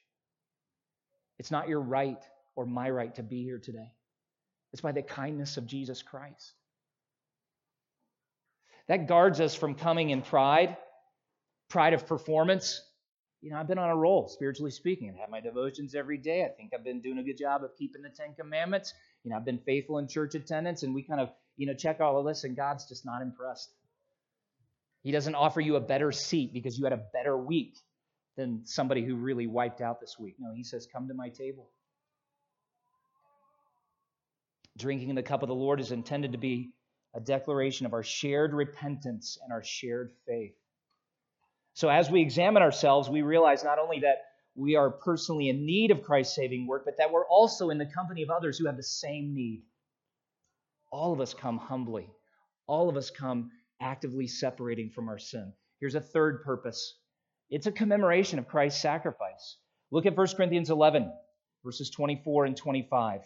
It's 1.40 1.52
not 1.52 1.70
your 1.70 1.82
right 1.82 2.22
or 2.56 2.66
my 2.66 2.90
right 2.90 3.14
to 3.16 3.24
be 3.24 3.44
here 3.44 3.60
today, 3.60 3.92
it's 4.74 4.82
by 4.82 4.92
the 4.92 5.04
kindness 5.04 5.58
of 5.58 5.68
Jesus 5.68 6.02
Christ. 6.02 6.54
That 8.88 9.08
guards 9.08 9.42
us 9.42 9.54
from 9.54 9.76
coming 9.76 10.10
in 10.10 10.22
pride, 10.22 10.78
pride 11.70 11.94
of 11.94 12.08
performance. 12.08 12.82
You 13.48 13.54
know, 13.54 13.62
I've 13.62 13.68
been 13.70 13.78
on 13.78 13.90
a 13.90 13.96
roll, 13.96 14.28
spiritually 14.28 14.72
speaking. 14.72 15.08
I 15.08 15.12
have 15.14 15.22
had 15.22 15.30
my 15.30 15.40
devotions 15.40 15.96
every 15.96 16.18
day. 16.18 16.44
I 16.44 16.50
think 16.50 16.74
I've 16.74 16.84
been 16.84 17.00
doing 17.00 17.18
a 17.18 17.24
good 17.24 17.38
job 17.38 17.64
of 17.64 17.74
keeping 17.78 18.02
the 18.02 18.10
Ten 18.10 18.34
Commandments. 18.38 18.94
You 19.24 19.32
know, 19.32 19.38
I've 19.38 19.46
been 19.46 19.60
faithful 19.60 20.00
in 20.00 20.10
church 20.10 20.36
attendance, 20.36 20.84
and 20.84 20.94
we 20.94 21.02
kind 21.02 21.22
of, 21.22 21.30
you 21.56 21.66
know, 21.66 21.74
check 21.74 22.02
all 22.02 22.20
of 22.20 22.26
this, 22.26 22.44
and 22.44 22.58
God's 22.58 22.90
just 22.90 23.06
not 23.06 23.22
impressed. 23.22 23.70
He 25.02 25.14
doesn't 25.14 25.34
offer 25.34 25.62
you 25.62 25.78
a 25.78 25.80
better 25.80 26.12
seat 26.12 26.52
because 26.52 26.78
you 26.78 26.84
had 26.84 26.92
a 26.92 27.02
better 27.14 27.38
week 27.38 27.78
than 28.36 28.66
somebody 28.66 29.06
who 29.06 29.16
really 29.16 29.48
wiped 29.48 29.80
out 29.80 30.02
this 30.02 30.18
week. 30.20 30.36
No, 30.40 30.52
he 30.54 30.66
says, 30.66 30.86
Come 30.92 31.08
to 31.08 31.14
my 31.14 31.30
table. 31.30 31.70
Drinking 34.78 35.16
the 35.16 35.24
cup 35.24 35.42
of 35.42 35.48
the 35.48 35.56
Lord 35.56 35.80
is 35.80 35.94
intended 35.94 36.34
to 36.34 36.38
be 36.38 36.72
a 37.16 37.22
declaration 37.22 37.86
of 37.86 37.94
our 37.94 38.04
shared 38.04 38.54
repentance 38.54 39.38
and 39.42 39.54
our 39.54 39.64
shared 39.64 40.12
faith. 40.28 40.58
So, 41.78 41.90
as 41.90 42.10
we 42.10 42.22
examine 42.22 42.64
ourselves, 42.64 43.08
we 43.08 43.22
realize 43.22 43.64
not 43.64 43.78
only 43.78 44.00
that 44.00 44.24
we 44.56 44.76
are 44.76 44.90
personally 44.90 45.48
in 45.48 45.64
need 45.64 45.92
of 45.92 46.02
Christ's 46.02 46.34
saving 46.34 46.66
work, 46.66 46.86
but 46.86 46.98
that 46.98 47.12
we're 47.12 47.28
also 47.28 47.70
in 47.70 47.78
the 47.78 47.86
company 47.86 48.24
of 48.24 48.32
others 48.32 48.58
who 48.58 48.66
have 48.66 48.78
the 48.78 48.82
same 48.82 49.36
need. 49.36 49.62
All 50.92 51.14
of 51.14 51.22
us 51.22 51.36
come 51.36 51.60
humbly, 51.60 52.10
all 52.66 52.90
of 52.90 52.98
us 52.98 53.12
come 53.12 53.52
actively 53.80 54.26
separating 54.26 54.90
from 54.90 55.08
our 55.08 55.20
sin. 55.20 55.54
Here's 55.80 55.94
a 55.94 56.02
third 56.02 56.42
purpose 56.42 56.96
it's 57.52 57.68
a 57.68 57.72
commemoration 57.72 58.40
of 58.40 58.48
Christ's 58.48 58.82
sacrifice. 58.82 59.58
Look 59.92 60.08
at 60.08 60.18
1 60.18 60.28
Corinthians 60.36 60.72
11, 60.72 61.14
verses 61.64 61.92
24 61.92 62.46
and 62.46 62.58
25. 62.58 63.22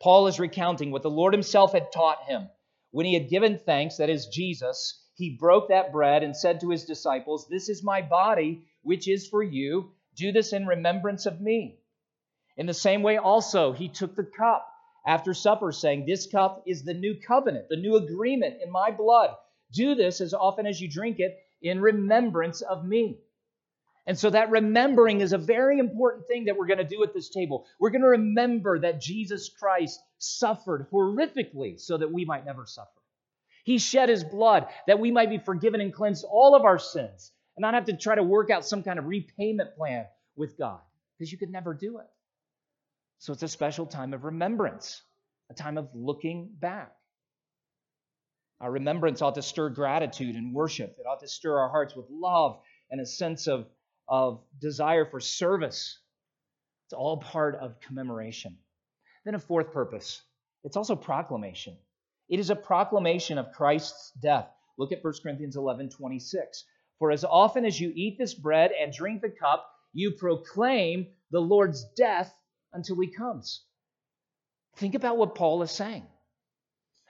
Paul 0.00 0.28
is 0.28 0.40
recounting 0.40 0.92
what 0.92 1.02
the 1.02 1.10
Lord 1.10 1.34
himself 1.34 1.74
had 1.74 1.92
taught 1.92 2.24
him. 2.24 2.48
When 2.92 3.04
he 3.04 3.12
had 3.12 3.28
given 3.28 3.58
thanks, 3.58 3.98
that 3.98 4.08
is 4.08 4.28
Jesus, 4.28 5.05
he 5.16 5.30
broke 5.30 5.68
that 5.68 5.92
bread 5.92 6.22
and 6.22 6.36
said 6.36 6.60
to 6.60 6.70
his 6.70 6.84
disciples, 6.84 7.48
This 7.48 7.70
is 7.70 7.82
my 7.82 8.02
body, 8.02 8.66
which 8.82 9.08
is 9.08 9.26
for 9.26 9.42
you. 9.42 9.92
Do 10.14 10.30
this 10.30 10.52
in 10.52 10.66
remembrance 10.66 11.24
of 11.24 11.40
me. 11.40 11.78
In 12.58 12.66
the 12.66 12.74
same 12.74 13.02
way, 13.02 13.16
also, 13.16 13.72
he 13.72 13.88
took 13.88 14.14
the 14.14 14.24
cup 14.24 14.68
after 15.06 15.32
supper, 15.32 15.72
saying, 15.72 16.04
This 16.04 16.26
cup 16.26 16.62
is 16.66 16.84
the 16.84 16.92
new 16.92 17.18
covenant, 17.18 17.70
the 17.70 17.76
new 17.76 17.96
agreement 17.96 18.60
in 18.62 18.70
my 18.70 18.90
blood. 18.90 19.30
Do 19.72 19.94
this 19.94 20.20
as 20.20 20.34
often 20.34 20.66
as 20.66 20.82
you 20.82 20.88
drink 20.88 21.18
it 21.18 21.38
in 21.62 21.80
remembrance 21.80 22.60
of 22.60 22.84
me. 22.84 23.18
And 24.06 24.18
so 24.18 24.28
that 24.30 24.50
remembering 24.50 25.22
is 25.22 25.32
a 25.32 25.38
very 25.38 25.78
important 25.78 26.26
thing 26.26 26.44
that 26.44 26.58
we're 26.58 26.66
going 26.66 26.78
to 26.78 26.84
do 26.84 27.02
at 27.02 27.14
this 27.14 27.30
table. 27.30 27.66
We're 27.80 27.90
going 27.90 28.02
to 28.02 28.08
remember 28.08 28.80
that 28.80 29.00
Jesus 29.00 29.48
Christ 29.48 29.98
suffered 30.18 30.88
horrifically 30.92 31.80
so 31.80 31.96
that 31.96 32.12
we 32.12 32.26
might 32.26 32.44
never 32.44 32.66
suffer. 32.66 32.95
He 33.66 33.78
shed 33.78 34.08
his 34.08 34.22
blood 34.22 34.68
that 34.86 35.00
we 35.00 35.10
might 35.10 35.28
be 35.28 35.38
forgiven 35.38 35.80
and 35.80 35.92
cleansed 35.92 36.24
all 36.24 36.54
of 36.54 36.64
our 36.64 36.78
sins 36.78 37.32
and 37.56 37.62
not 37.62 37.74
have 37.74 37.86
to 37.86 37.96
try 37.96 38.14
to 38.14 38.22
work 38.22 38.48
out 38.48 38.64
some 38.64 38.84
kind 38.84 38.96
of 38.96 39.06
repayment 39.06 39.74
plan 39.74 40.06
with 40.36 40.56
God 40.56 40.78
because 41.18 41.32
you 41.32 41.36
could 41.36 41.50
never 41.50 41.74
do 41.74 41.98
it. 41.98 42.06
So 43.18 43.32
it's 43.32 43.42
a 43.42 43.48
special 43.48 43.84
time 43.84 44.14
of 44.14 44.22
remembrance, 44.22 45.02
a 45.50 45.54
time 45.54 45.78
of 45.78 45.88
looking 45.94 46.48
back. 46.60 46.92
Our 48.60 48.70
remembrance 48.70 49.20
ought 49.20 49.34
to 49.34 49.42
stir 49.42 49.70
gratitude 49.70 50.36
and 50.36 50.54
worship. 50.54 50.94
It 51.00 51.04
ought 51.04 51.18
to 51.18 51.28
stir 51.28 51.58
our 51.58 51.68
hearts 51.68 51.96
with 51.96 52.06
love 52.08 52.60
and 52.88 53.00
a 53.00 53.06
sense 53.06 53.48
of 53.48 53.66
of 54.06 54.44
desire 54.60 55.04
for 55.04 55.18
service. 55.18 55.98
It's 56.84 56.92
all 56.92 57.16
part 57.16 57.56
of 57.56 57.80
commemoration. 57.80 58.58
Then, 59.24 59.34
a 59.34 59.40
fourth 59.40 59.72
purpose 59.72 60.22
it's 60.62 60.76
also 60.76 60.94
proclamation. 60.94 61.76
It 62.28 62.40
is 62.40 62.50
a 62.50 62.56
proclamation 62.56 63.38
of 63.38 63.52
Christ's 63.52 64.12
death. 64.20 64.48
Look 64.78 64.92
at 64.92 65.02
1 65.02 65.14
Corinthians 65.22 65.56
11 65.56 65.90
26. 65.90 66.64
For 66.98 67.10
as 67.10 67.24
often 67.24 67.64
as 67.64 67.78
you 67.80 67.92
eat 67.94 68.18
this 68.18 68.34
bread 68.34 68.72
and 68.72 68.92
drink 68.92 69.22
the 69.22 69.30
cup, 69.30 69.68
you 69.92 70.12
proclaim 70.12 71.06
the 71.30 71.40
Lord's 71.40 71.84
death 71.96 72.34
until 72.72 72.98
he 73.00 73.08
comes. 73.08 73.62
Think 74.76 74.94
about 74.94 75.16
what 75.16 75.34
Paul 75.34 75.62
is 75.62 75.70
saying. 75.70 76.06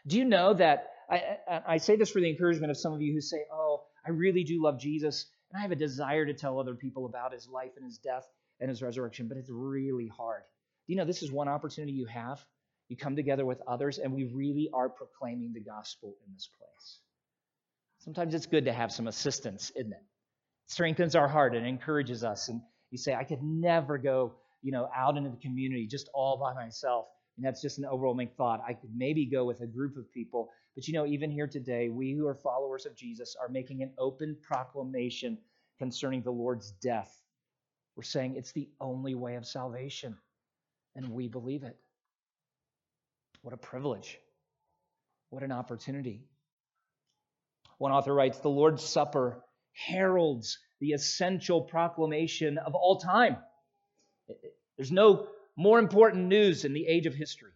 Do 0.07 0.19
you 0.19 0.25
know 0.25 0.55
that? 0.55 0.91
I, 1.11 1.39
I, 1.49 1.63
I 1.67 1.77
say 1.79 1.97
this 1.97 2.11
for 2.11 2.21
the 2.21 2.31
encouragement 2.31 2.71
of 2.71 2.77
some 2.77 2.93
of 2.93 3.01
you 3.01 3.13
who 3.13 3.21
say, 3.21 3.39
Oh, 3.53 3.85
I 4.07 4.11
really 4.11 4.45
do 4.45 4.63
love 4.63 4.79
Jesus, 4.79 5.27
and 5.51 5.59
I 5.59 5.63
have 5.63 5.73
a 5.73 5.77
desire 5.77 6.27
to 6.27 6.35
tell 6.35 6.59
other 6.59 6.75
people 6.75 7.07
about 7.07 7.33
his 7.33 7.49
life 7.49 7.73
and 7.77 7.85
his 7.85 7.99
death 7.99 8.27
and 8.61 8.69
his 8.69 8.83
resurrection, 8.83 9.29
but 9.29 9.37
it's 9.37 9.51
really 9.51 10.09
hard. 10.09 10.43
Do 10.87 10.93
you 10.93 10.97
know 10.97 11.05
this 11.05 11.23
is 11.23 11.33
one 11.33 11.49
opportunity 11.49 11.93
you 11.93 12.07
have? 12.07 12.45
You 12.89 12.97
come 12.97 13.17
together 13.17 13.45
with 13.45 13.61
others, 13.67 13.99
and 13.99 14.13
we 14.13 14.25
really 14.25 14.71
are 14.73 14.89
proclaiming 14.89 15.53
the 15.53 15.61
gospel 15.61 16.17
in 16.27 16.33
this 16.33 16.49
place. 16.59 17.01
Sometimes 17.99 18.35
it's 18.35 18.47
good 18.47 18.67
to 18.67 18.73
have 18.73 18.93
some 18.93 19.09
assistance, 19.09 19.73
isn't 19.75 19.93
it? 19.93 19.97
It 19.97 20.71
strengthens 20.71 21.17
our 21.17 21.29
heart 21.29 21.57
and 21.57 21.67
encourages 21.67 22.23
us. 22.23 22.49
And 22.49 22.61
you 22.91 22.99
say, 22.99 23.15
I 23.15 23.25
could 23.25 23.43
never 23.43 23.99
go, 23.99 24.35
you 24.63 24.71
know, 24.71 24.89
out 24.95 25.17
into 25.17 25.31
the 25.31 25.37
community 25.37 25.87
just 25.87 26.09
all 26.15 26.39
by 26.39 26.55
myself. 26.55 27.07
And 27.37 27.45
that's 27.45 27.61
just 27.61 27.79
an 27.79 27.87
overwhelming 27.87 28.31
thought. 28.37 28.63
I 28.67 28.75
could 28.75 28.91
maybe 28.97 29.27
go 29.27 29.45
with 29.45 29.61
a 29.61 29.67
group 29.67 29.97
of 29.97 30.11
people 30.13 30.51
but 30.77 30.87
you 30.87 30.93
know, 30.93 31.07
even 31.07 31.31
here 31.31 31.47
today, 31.47 31.89
we 31.89 32.13
who 32.13 32.27
are 32.27 32.35
followers 32.35 32.85
of 32.85 32.95
Jesus 32.95 33.35
are 33.41 33.49
making 33.49 33.83
an 33.83 33.93
open 33.99 34.37
proclamation 34.43 35.39
concerning 35.79 36.23
the 36.23 36.31
Lord's 36.31 36.71
death. 36.83 37.11
We're 37.97 38.03
saying 38.03 38.37
it's 38.37 38.53
the 38.53 38.69
only 38.79 39.15
way 39.15 39.37
of 39.37 39.47
salvation, 39.47 40.19
and 40.95 41.09
we 41.09 41.29
believe 41.29 41.63
it. 41.63 41.79
What 43.47 43.55
a 43.55 43.59
privilege. 43.59 44.19
What 45.31 45.45
an 45.45 45.53
opportunity. 45.53 46.25
One 47.79 47.93
author 47.93 48.13
writes 48.13 48.41
The 48.41 48.49
Lord's 48.49 48.83
Supper 48.83 49.41
heralds 49.73 50.59
the 50.81 50.91
essential 50.91 51.61
proclamation 51.61 52.59
of 52.59 52.75
all 52.75 52.99
time. 52.99 53.37
There's 54.77 54.91
no 54.91 55.29
more 55.55 55.79
important 55.79 56.27
news 56.27 56.65
in 56.65 56.73
the 56.73 56.89
age 56.89 57.07
of 57.07 57.15
history 57.15 57.53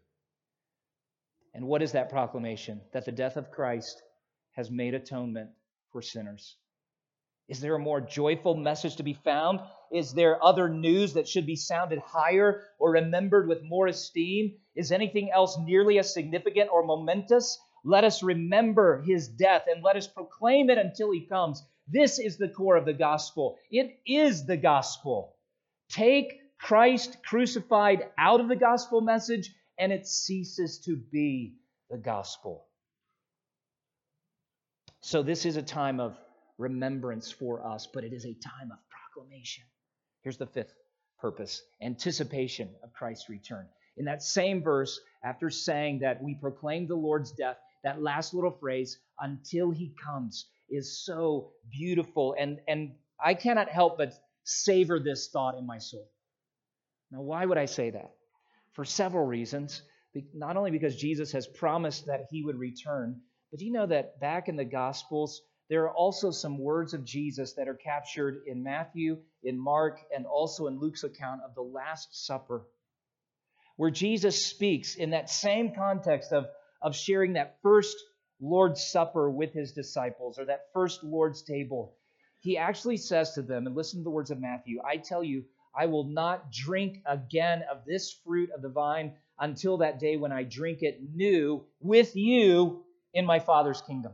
and 1.55 1.66
what 1.66 1.83
is 1.83 1.90
that 1.90 2.09
proclamation? 2.09 2.81
That 2.92 3.05
the 3.05 3.11
death 3.11 3.37
of 3.37 3.50
Christ 3.50 4.00
has 4.53 4.70
made 4.70 4.94
atonement 4.94 5.50
for 5.90 6.03
sinners. 6.03 6.55
Is 7.48 7.59
there 7.59 7.74
a 7.74 7.81
more 7.81 8.00
joyful 8.00 8.55
message 8.55 8.94
to 8.94 9.03
be 9.03 9.14
found? 9.14 9.59
Is 9.90 10.12
there 10.12 10.42
other 10.42 10.68
news 10.68 11.14
that 11.14 11.29
should 11.29 11.46
be 11.46 11.57
sounded 11.57 11.98
higher 11.98 12.62
or 12.79 12.92
remembered 12.92 13.48
with 13.48 13.62
more 13.62 13.88
esteem? 13.88 14.55
Is 14.76 14.92
anything 14.92 15.31
else 15.31 15.59
nearly 15.59 15.98
as 15.98 16.14
significant 16.14 16.70
or 16.72 16.85
momentous? 16.85 17.59
Let 17.83 18.05
us 18.05 18.22
remember 18.22 19.03
his 19.03 19.26
death 19.29 19.64
and 19.66 19.83
let 19.83 19.96
us 19.96 20.07
proclaim 20.07 20.70
it 20.70 20.79
until 20.79 21.11
he 21.11 21.26
comes. 21.26 21.64
This 21.88 22.18
is 22.18 22.37
the 22.37 22.48
core 22.48 22.76
of 22.76 22.85
the 22.85 22.92
gospel. 22.92 23.59
It 23.70 23.98
is 24.07 24.46
the 24.46 24.57
gospel. 24.57 25.35
Take 25.88 26.40
Christ 26.59 27.16
crucified 27.24 28.11
out 28.16 28.40
of 28.40 28.48
the 28.48 28.57
gospel 28.57 29.00
message 29.00 29.53
and 29.79 29.92
it 29.92 30.07
ceases 30.07 30.79
to 30.81 30.96
be 30.96 31.57
the 31.88 31.96
gospel. 31.96 32.66
So, 35.00 35.22
this 35.22 35.46
is 35.46 35.57
a 35.57 35.62
time 35.62 35.98
of 35.98 36.18
remembrance 36.59 37.33
for 37.33 37.66
us, 37.66 37.88
but 37.92 38.05
it 38.05 38.12
is 38.12 38.26
a 38.26 38.35
time 38.35 38.70
of 38.70 38.79
proclamation. 38.90 39.64
Here's 40.22 40.38
the 40.38 40.46
fifth 40.46 40.74
purpose 41.18 41.62
anticipation 41.83 42.70
of 42.83 42.92
Christ's 42.92 43.28
return. 43.28 43.66
In 43.96 44.04
that 44.06 44.22
same 44.22 44.62
verse, 44.62 44.98
after 45.22 45.50
saying 45.50 46.00
that 46.00 46.22
we 46.22 46.35
proclaim 46.35 46.87
the 46.87 46.94
Lord's 46.94 47.33
death, 47.33 47.59
that 47.85 48.02
last 48.02 48.35
little 48.35 48.50
phrase, 48.50 48.98
until 49.18 49.70
he 49.70 49.94
comes, 50.02 50.46
is 50.70 51.04
so 51.04 51.52
beautiful. 51.70 52.35
And, 52.38 52.61
and 52.68 52.92
I 53.22 53.35
cannot 53.35 53.68
help 53.68 53.98
but 53.98 54.14
savor 54.44 54.98
this 54.98 55.28
thought 55.28 55.59
in 55.59 55.66
my 55.66 55.78
soul. 55.78 56.09
Now, 57.11 57.20
why 57.22 57.44
would 57.44 57.59
I 57.59 57.66
say 57.66 57.90
that? 57.90 58.12
For 58.72 58.85
several 58.85 59.26
reasons. 59.26 59.83
Not 60.35 60.56
only 60.56 60.70
because 60.70 60.96
Jesus 60.96 61.33
has 61.33 61.46
promised 61.46 62.06
that 62.06 62.26
he 62.30 62.42
would 62.42 62.59
return, 62.59 63.20
but 63.50 63.61
you 63.61 63.72
know 63.72 63.87
that 63.87 64.20
back 64.20 64.48
in 64.48 64.56
the 64.56 64.64
Gospels, 64.64 65.42
there 65.70 65.85
are 65.85 65.94
also 65.94 66.33
some 66.33 66.59
words 66.59 66.94
of 66.94 67.04
Jesus 67.04 67.52
that 67.52 67.68
are 67.68 67.74
captured 67.74 68.42
in 68.48 68.64
Matthew, 68.64 69.18
in 69.44 69.56
Mark, 69.56 70.00
and 70.14 70.26
also 70.26 70.66
in 70.66 70.80
Luke's 70.80 71.04
account 71.04 71.42
of 71.42 71.54
the 71.54 71.62
Last 71.62 72.26
Supper, 72.26 72.66
where 73.76 73.92
Jesus 73.92 74.46
speaks 74.46 74.96
in 74.96 75.11
that 75.11 75.30
same 75.30 75.72
context 75.72 76.33
of, 76.33 76.48
of 76.83 76.96
sharing 76.96 77.35
that 77.35 77.59
first 77.62 77.96
Lord's 78.40 78.85
Supper 78.85 79.30
with 79.30 79.52
his 79.52 79.70
disciples 79.70 80.40
or 80.40 80.46
that 80.46 80.66
first 80.74 81.04
Lord's 81.04 81.42
table. 81.42 81.94
He 82.40 82.59
actually 82.59 82.96
says 82.96 83.35
to 83.35 83.42
them, 83.42 83.68
and 83.68 83.76
listen 83.76 84.00
to 84.00 84.04
the 84.04 84.11
words 84.11 84.33
of 84.33 84.40
Matthew 84.40 84.80
I 84.85 84.96
tell 84.96 85.22
you, 85.22 85.44
I 85.72 85.87
will 85.87 86.04
not 86.04 86.50
drink 86.50 87.00
again 87.06 87.62
of 87.70 87.85
this 87.87 88.12
fruit 88.26 88.50
of 88.50 88.61
the 88.61 88.70
vine 88.70 89.12
until 89.38 89.78
that 89.78 90.00
day 90.00 90.16
when 90.16 90.33
I 90.33 90.42
drink 90.42 90.83
it 90.83 90.98
new 91.14 91.64
with 91.78 92.16
you 92.16 92.85
in 93.14 93.24
my 93.24 93.38
Father's 93.38 93.83
kingdom. 93.83 94.12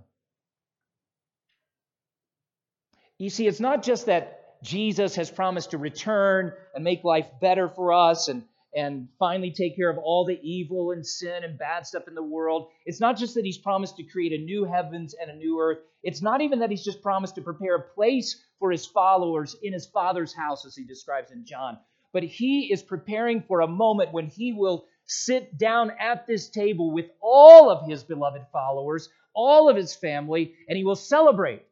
You 3.19 3.31
see, 3.31 3.47
it's 3.47 3.61
not 3.61 3.83
just 3.83 4.07
that 4.07 4.63
Jesus 4.63 5.15
has 5.17 5.31
promised 5.31 5.71
to 5.71 5.79
return 5.79 6.53
and 6.75 6.85
make 6.85 7.03
life 7.03 7.27
better 7.41 7.69
for 7.69 7.93
us 7.93 8.29
and, 8.29 8.43
and 8.75 9.09
finally 9.19 9.51
take 9.51 9.75
care 9.75 9.89
of 9.89 9.97
all 9.97 10.27
the 10.27 10.39
evil 10.43 10.91
and 10.91 11.07
sin 11.07 11.45
and 11.45 11.59
bad 11.59 11.87
stuff 11.87 12.09
in 12.09 12.15
the 12.15 12.23
world. 12.23 12.69
It's 12.85 13.01
not 13.01 13.17
just 13.17 13.35
that 13.35 13.45
he's 13.45 13.57
promised 13.59 13.97
to 13.97 14.05
create 14.05 14.39
a 14.39 14.45
new 14.45 14.65
heavens 14.65 15.15
and 15.19 15.31
a 15.31 15.37
new 15.37 15.59
earth. 15.61 15.79
It's 16.03 16.21
not 16.21 16.43
even 16.43 16.59
that 16.59 16.71
he's 16.71 16.85
just 16.85 17.03
promised 17.03 17.37
to 17.37 17.43
prepare 17.43 17.77
a 17.77 17.95
place 17.95 18.43
for 18.59 18.71
his 18.71 18.85
followers 18.85 19.57
in 19.63 19.73
his 19.73 19.87
Father's 19.87 20.35
house, 20.35 20.67
as 20.67 20.77
he 20.77 20.85
describes 20.85 21.31
in 21.31 21.45
John. 21.47 21.79
But 22.13 22.23
he 22.23 22.73
is 22.73 22.83
preparing 22.83 23.43
for 23.43 23.61
a 23.61 23.69
moment 23.69 24.13
when 24.13 24.27
he 24.27 24.53
will 24.53 24.87
sit 25.07 25.57
down 25.57 25.93
at 26.01 26.27
this 26.27 26.49
table 26.51 26.91
with 26.93 27.07
all 27.21 27.71
of 27.71 27.89
his 27.89 28.05
beloved 28.05 28.43
followers, 28.53 29.09
all 29.35 29.69
of 29.69 29.77
his 29.77 29.95
family, 29.95 30.55
and 30.69 30.77
he 30.77 30.85
will 30.85 30.97
celebrate. 30.97 31.63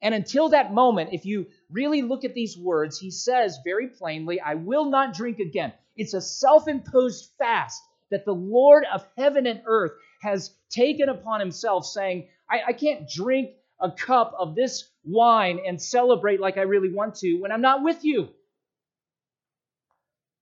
And 0.00 0.14
until 0.14 0.50
that 0.50 0.72
moment, 0.72 1.10
if 1.12 1.26
you 1.26 1.46
really 1.70 2.02
look 2.02 2.24
at 2.24 2.34
these 2.34 2.56
words, 2.56 2.98
he 2.98 3.10
says 3.10 3.58
very 3.64 3.88
plainly, 3.88 4.40
I 4.40 4.54
will 4.54 4.84
not 4.84 5.14
drink 5.14 5.40
again. 5.40 5.72
It's 5.96 6.14
a 6.14 6.20
self 6.20 6.68
imposed 6.68 7.32
fast 7.38 7.82
that 8.10 8.24
the 8.24 8.34
Lord 8.34 8.84
of 8.92 9.04
heaven 9.16 9.46
and 9.46 9.62
earth 9.66 9.92
has 10.22 10.54
taken 10.70 11.08
upon 11.08 11.40
himself, 11.40 11.84
saying, 11.84 12.28
I, 12.48 12.60
I, 12.68 12.72
can't 12.72 13.08
drink 13.08 13.50
a 13.80 13.90
cup 13.90 14.34
of 14.38 14.54
this 14.54 14.88
wine 15.04 15.60
and 15.66 15.80
celebrate 15.80 16.40
like 16.40 16.56
I 16.56 16.62
really 16.62 16.92
want 16.92 17.16
to 17.16 17.34
when 17.34 17.52
I'm 17.52 17.60
not 17.60 17.82
with 17.82 18.04
you. 18.04 18.28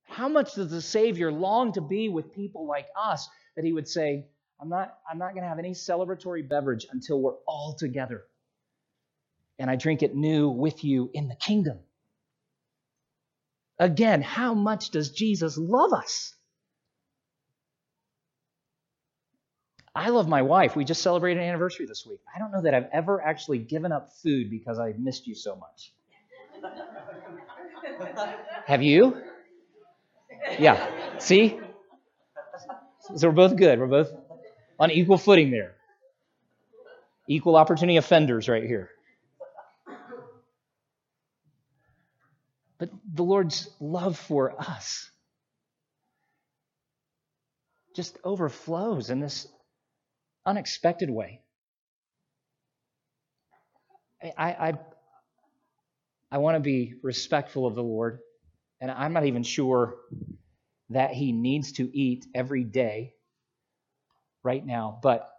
How 0.05 0.29
much 0.29 0.55
does 0.55 0.71
the 0.71 0.81
Savior 0.81 1.33
long 1.33 1.73
to 1.73 1.81
be 1.81 2.09
with 2.09 2.35
people 2.35 2.67
like 2.67 2.87
us 2.99 3.29
that 3.57 3.65
he 3.65 3.73
would 3.73 3.89
say, 3.89 4.27
I'm 4.61 4.69
not, 4.69 4.97
I'm 5.11 5.19
not 5.19 5.33
going 5.33 5.43
to 5.43 5.49
have 5.49 5.59
any 5.59 5.73
celebratory 5.73 6.49
beverage 6.49 6.87
until 6.91 7.21
we're 7.21 7.37
all 7.47 7.75
together 7.79 8.25
and 9.59 9.71
I 9.71 9.77
drink 9.77 10.03
it 10.03 10.15
new 10.15 10.49
with 10.49 10.85
you 10.85 11.11
in 11.13 11.29
the 11.29 11.35
kingdom. 11.37 11.79
Again, 13.79 14.23
how 14.23 14.55
much 14.55 14.91
does 14.91 15.11
Jesus 15.11 15.57
love 15.59 15.93
us? 15.93 16.35
I 19.95 20.11
love 20.11 20.29
my 20.29 20.43
wife. 20.43 20.77
We 20.77 20.85
just 20.85 21.03
celebrated 21.03 21.43
an 21.43 21.49
anniversary 21.49 21.87
this 21.87 22.05
week. 22.07 22.21
I 22.35 22.39
don't 22.39 22.53
know 22.53 22.63
that 22.63 22.75
I've 22.75 22.89
ever 22.93 23.23
actually 23.23 23.59
given 23.59 23.93
up 23.93 24.11
food 24.23 24.51
because 24.51 24.79
I 24.79 24.93
missed 24.99 25.27
you 25.27 25.35
so 25.35 25.57
much. 25.57 25.93
Have 28.67 28.83
you? 28.83 29.17
Yeah. 30.59 31.19
See? 31.19 31.59
So 33.15 33.29
we're 33.29 33.35
both 33.35 33.57
good. 33.57 33.79
We're 33.79 33.87
both 33.87 34.13
on 34.79 34.91
equal 34.91 35.17
footing 35.17 35.51
there. 35.51 35.75
Equal 37.29 37.57
opportunity 37.57 37.97
offenders 37.97 38.49
right 38.49 38.65
here. 38.65 38.91
But 42.79 42.91
the 43.15 43.25
Lord's 43.25 43.69
love 43.81 44.19
for 44.19 44.61
us 44.61 45.11
just 47.95 48.19
overflows 48.23 49.09
in 49.11 49.21
this 49.21 49.49
unexpected 50.45 51.09
way. 51.11 51.41
I, 54.23 54.31
I, 54.39 54.73
I 56.31 56.39
want 56.39 56.57
to 56.57 56.61
be 56.61 56.95
respectful 57.03 57.67
of 57.67 57.75
the 57.75 57.83
Lord, 57.83 58.21
and 58.81 58.91
I'm 58.91 59.13
not 59.13 59.25
even 59.27 59.43
sure 59.43 59.97
that 60.91 61.13
He 61.13 61.33
needs 61.33 61.73
to 61.73 61.97
eat 61.97 62.27
every 62.35 62.65
day 62.65 63.15
right 64.43 64.65
now. 64.65 64.99
But 65.03 65.31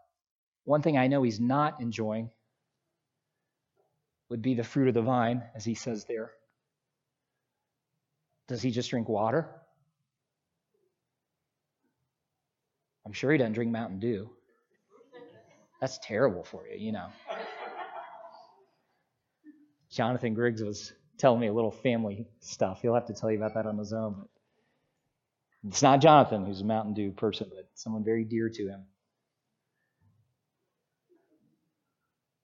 one 0.63 0.81
thing 0.81 0.97
I 0.97 1.07
know 1.07 1.23
He's 1.23 1.39
not 1.39 1.81
enjoying 1.81 2.31
would 4.29 4.41
be 4.41 4.55
the 4.55 4.63
fruit 4.63 4.87
of 4.87 4.93
the 4.95 5.01
vine, 5.01 5.43
as 5.55 5.63
He 5.63 5.75
says 5.75 6.05
there. 6.05 6.31
Does 8.47 8.61
he 8.61 8.71
just 8.71 8.89
drink 8.89 9.09
water? 9.09 9.49
I'm 13.05 13.13
sure 13.13 13.31
he 13.31 13.37
doesn't 13.37 13.53
drink 13.53 13.71
Mountain 13.71 13.99
Dew. 13.99 14.29
That's 15.79 15.99
terrible 16.01 16.43
for 16.43 16.67
you, 16.67 16.77
you 16.77 16.91
know. 16.91 17.07
Jonathan 19.89 20.33
Griggs 20.33 20.61
was 20.61 20.91
telling 21.17 21.39
me 21.39 21.47
a 21.47 21.53
little 21.53 21.71
family 21.71 22.27
stuff. 22.39 22.81
He'll 22.81 22.93
have 22.93 23.07
to 23.07 23.13
tell 23.13 23.31
you 23.31 23.37
about 23.37 23.53
that 23.53 23.65
on 23.65 23.77
his 23.77 23.93
own. 23.93 24.15
But 24.19 24.29
it's 25.69 25.81
not 25.81 26.01
Jonathan 26.01 26.45
who's 26.45 26.61
a 26.61 26.65
Mountain 26.65 26.93
Dew 26.93 27.11
person, 27.11 27.49
but 27.53 27.67
someone 27.75 28.03
very 28.03 28.23
dear 28.23 28.49
to 28.49 28.67
him. 28.67 28.85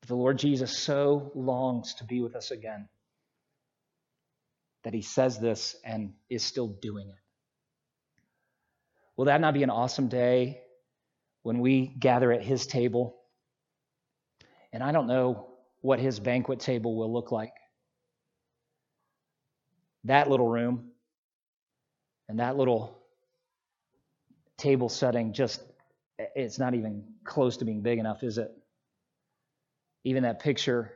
But 0.01 0.09
the 0.09 0.15
Lord 0.15 0.37
Jesus 0.37 0.77
so 0.77 1.31
longs 1.35 1.93
to 1.95 2.03
be 2.03 2.21
with 2.21 2.35
us 2.35 2.51
again 2.51 2.87
that 4.83 4.93
he 4.93 5.01
says 5.01 5.39
this 5.39 5.75
and 5.83 6.13
is 6.29 6.43
still 6.43 6.67
doing 6.67 7.09
it. 7.09 7.15
Will 9.15 9.25
that 9.25 9.41
not 9.41 9.53
be 9.53 9.63
an 9.63 9.69
awesome 9.69 10.07
day 10.07 10.61
when 11.43 11.59
we 11.59 11.87
gather 11.87 12.31
at 12.31 12.43
his 12.43 12.67
table? 12.67 13.15
And 14.71 14.83
I 14.83 14.91
don't 14.91 15.07
know 15.07 15.47
what 15.81 15.99
his 15.99 16.19
banquet 16.19 16.59
table 16.59 16.95
will 16.95 17.11
look 17.11 17.31
like. 17.31 17.53
That 20.05 20.29
little 20.29 20.47
room 20.47 20.91
and 22.27 22.39
that 22.39 22.57
little 22.57 22.97
table 24.57 24.89
setting 24.89 25.33
just 25.33 25.61
it's 26.35 26.59
not 26.59 26.73
even 26.73 27.03
close 27.23 27.57
to 27.57 27.65
being 27.65 27.81
big 27.81 27.99
enough, 27.99 28.23
is 28.23 28.37
it? 28.37 28.51
Even 30.03 30.23
that 30.23 30.39
picture 30.39 30.93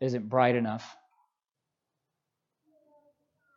isn't 0.00 0.28
bright 0.28 0.54
enough. 0.54 0.96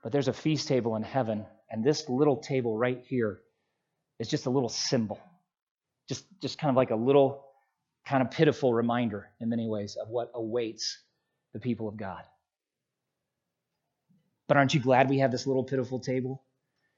But 0.09 0.13
there's 0.13 0.27
a 0.27 0.33
feast 0.33 0.67
table 0.67 0.95
in 0.95 1.03
heaven, 1.03 1.45
and 1.69 1.83
this 1.83 2.09
little 2.09 2.37
table 2.37 2.75
right 2.75 2.99
here 3.09 3.41
is 4.17 4.27
just 4.27 4.47
a 4.47 4.49
little 4.49 4.67
symbol. 4.67 5.19
Just, 6.07 6.25
just 6.41 6.57
kind 6.57 6.71
of 6.71 6.75
like 6.75 6.89
a 6.89 6.95
little, 6.95 7.45
kind 8.07 8.23
of 8.23 8.31
pitiful 8.31 8.73
reminder 8.73 9.29
in 9.39 9.49
many 9.49 9.69
ways 9.69 9.97
of 10.01 10.09
what 10.09 10.31
awaits 10.33 10.97
the 11.53 11.59
people 11.59 11.87
of 11.87 11.95
God. 11.95 12.23
But 14.47 14.57
aren't 14.57 14.73
you 14.73 14.79
glad 14.79 15.11
we 15.11 15.19
have 15.19 15.29
this 15.29 15.45
little 15.45 15.63
pitiful 15.63 15.99
table? 15.99 16.41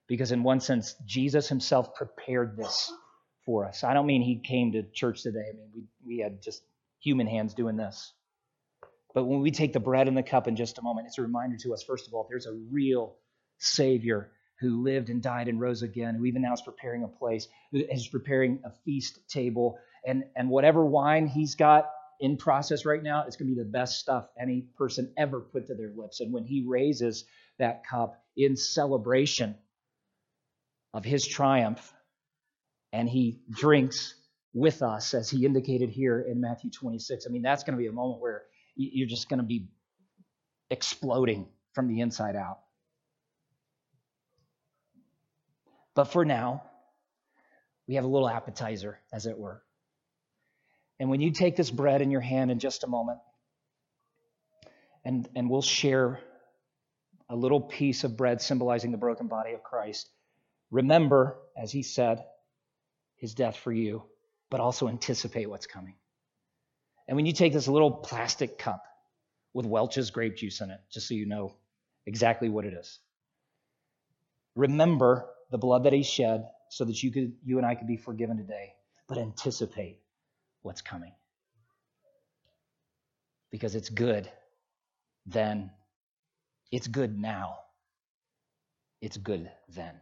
Because, 0.07 0.31
in 0.31 0.41
one 0.41 0.61
sense, 0.61 0.95
Jesus 1.05 1.49
himself 1.49 1.93
prepared 1.93 2.55
this 2.55 2.93
for 3.45 3.65
us. 3.65 3.83
I 3.83 3.93
don't 3.93 4.07
mean 4.07 4.21
he 4.21 4.39
came 4.39 4.71
to 4.71 4.83
church 4.83 5.23
today. 5.23 5.43
I 5.49 5.57
mean, 5.57 5.69
we, 5.75 5.83
we 6.05 6.19
had 6.19 6.41
just 6.41 6.63
human 7.01 7.27
hands 7.27 7.53
doing 7.53 7.75
this. 7.75 8.13
But 9.13 9.25
when 9.25 9.41
we 9.41 9.51
take 9.51 9.73
the 9.73 9.79
bread 9.79 10.07
and 10.07 10.15
the 10.15 10.23
cup 10.23 10.47
in 10.47 10.55
just 10.55 10.77
a 10.77 10.81
moment, 10.81 11.07
it's 11.07 11.17
a 11.17 11.21
reminder 11.21 11.57
to 11.57 11.73
us, 11.73 11.83
first 11.83 12.07
of 12.07 12.13
all, 12.13 12.27
there's 12.29 12.45
a 12.45 12.53
real 12.71 13.17
Savior 13.57 14.31
who 14.59 14.83
lived 14.83 15.09
and 15.09 15.21
died 15.21 15.47
and 15.47 15.59
rose 15.59 15.81
again, 15.81 16.15
who 16.15 16.25
even 16.25 16.43
now 16.43 16.53
is 16.53 16.61
preparing 16.61 17.03
a 17.03 17.07
place, 17.07 17.47
is 17.73 18.07
preparing 18.07 18.59
a 18.63 18.71
feast 18.85 19.19
table. 19.27 19.77
And, 20.05 20.23
and 20.35 20.49
whatever 20.49 20.85
wine 20.85 21.27
he's 21.27 21.55
got 21.55 21.89
in 22.19 22.37
process 22.37 22.85
right 22.85 23.01
now, 23.01 23.23
it's 23.25 23.35
going 23.35 23.49
to 23.49 23.55
be 23.55 23.61
the 23.61 23.69
best 23.69 23.99
stuff 23.99 24.27
any 24.39 24.67
person 24.77 25.11
ever 25.17 25.41
put 25.41 25.67
to 25.67 25.75
their 25.75 25.91
lips. 25.95 26.19
And 26.19 26.31
when 26.31 26.45
he 26.45 26.63
raises 26.67 27.25
that 27.57 27.83
cup 27.85 28.23
in 28.37 28.55
celebration 28.55 29.55
of 30.93 31.03
his 31.03 31.25
triumph, 31.25 31.93
and 32.93 33.09
he 33.09 33.39
drinks 33.49 34.15
with 34.53 34.81
us, 34.81 35.13
as 35.13 35.29
he 35.29 35.45
indicated 35.45 35.89
here 35.89 36.19
in 36.19 36.41
Matthew 36.41 36.69
26, 36.69 37.25
I 37.25 37.31
mean, 37.31 37.41
that's 37.41 37.63
going 37.63 37.77
to 37.77 37.81
be 37.81 37.87
a 37.87 37.91
moment 37.91 38.21
where 38.21 38.43
you're 38.75 39.07
just 39.07 39.29
going 39.29 39.39
to 39.39 39.45
be 39.45 39.67
exploding 40.69 41.47
from 41.73 41.87
the 41.87 42.01
inside 42.01 42.35
out. 42.35 42.59
But 45.93 46.05
for 46.05 46.23
now, 46.23 46.63
we 47.87 47.95
have 47.95 48.05
a 48.05 48.07
little 48.07 48.29
appetizer, 48.29 48.99
as 49.11 49.25
it 49.25 49.37
were. 49.37 49.61
And 50.99 51.09
when 51.09 51.19
you 51.19 51.31
take 51.31 51.55
this 51.55 51.69
bread 51.69 52.01
in 52.01 52.11
your 52.11 52.21
hand 52.21 52.51
in 52.51 52.59
just 52.59 52.83
a 52.83 52.87
moment, 52.87 53.19
and, 55.03 55.27
and 55.35 55.49
we'll 55.49 55.61
share 55.61 56.19
a 57.29 57.35
little 57.35 57.61
piece 57.61 58.03
of 58.03 58.17
bread 58.17 58.41
symbolizing 58.41 58.91
the 58.91 58.97
broken 58.97 59.27
body 59.27 59.53
of 59.53 59.63
Christ. 59.63 60.09
Remember, 60.69 61.37
as 61.57 61.71
he 61.71 61.81
said, 61.81 62.23
his 63.15 63.33
death 63.33 63.55
for 63.55 63.71
you, 63.71 64.03
but 64.49 64.59
also 64.59 64.87
anticipate 64.87 65.49
what's 65.49 65.65
coming. 65.65 65.95
And 67.11 67.17
when 67.17 67.25
you 67.25 67.33
take 67.33 67.51
this 67.51 67.67
little 67.67 67.91
plastic 67.91 68.57
cup 68.57 68.85
with 69.53 69.65
Welch's 69.65 70.11
grape 70.11 70.37
juice 70.37 70.61
in 70.61 70.71
it, 70.71 70.79
just 70.89 71.09
so 71.09 71.13
you 71.13 71.25
know 71.25 71.53
exactly 72.05 72.47
what 72.47 72.63
it 72.63 72.71
is, 72.73 72.99
remember 74.55 75.27
the 75.49 75.57
blood 75.57 75.83
that 75.83 75.91
he 75.91 76.03
shed 76.03 76.45
so 76.69 76.85
that 76.85 77.03
you 77.03 77.11
could 77.11 77.33
you 77.43 77.57
and 77.57 77.67
I 77.67 77.75
could 77.75 77.85
be 77.85 77.97
forgiven 77.97 78.37
today, 78.37 78.75
but 79.09 79.17
anticipate 79.17 79.99
what's 80.61 80.81
coming. 80.81 81.11
Because 83.49 83.75
it's 83.75 83.89
good 83.89 84.31
then. 85.25 85.69
It's 86.71 86.87
good 86.87 87.19
now. 87.19 87.57
It's 89.01 89.17
good 89.17 89.51
then. 89.67 89.95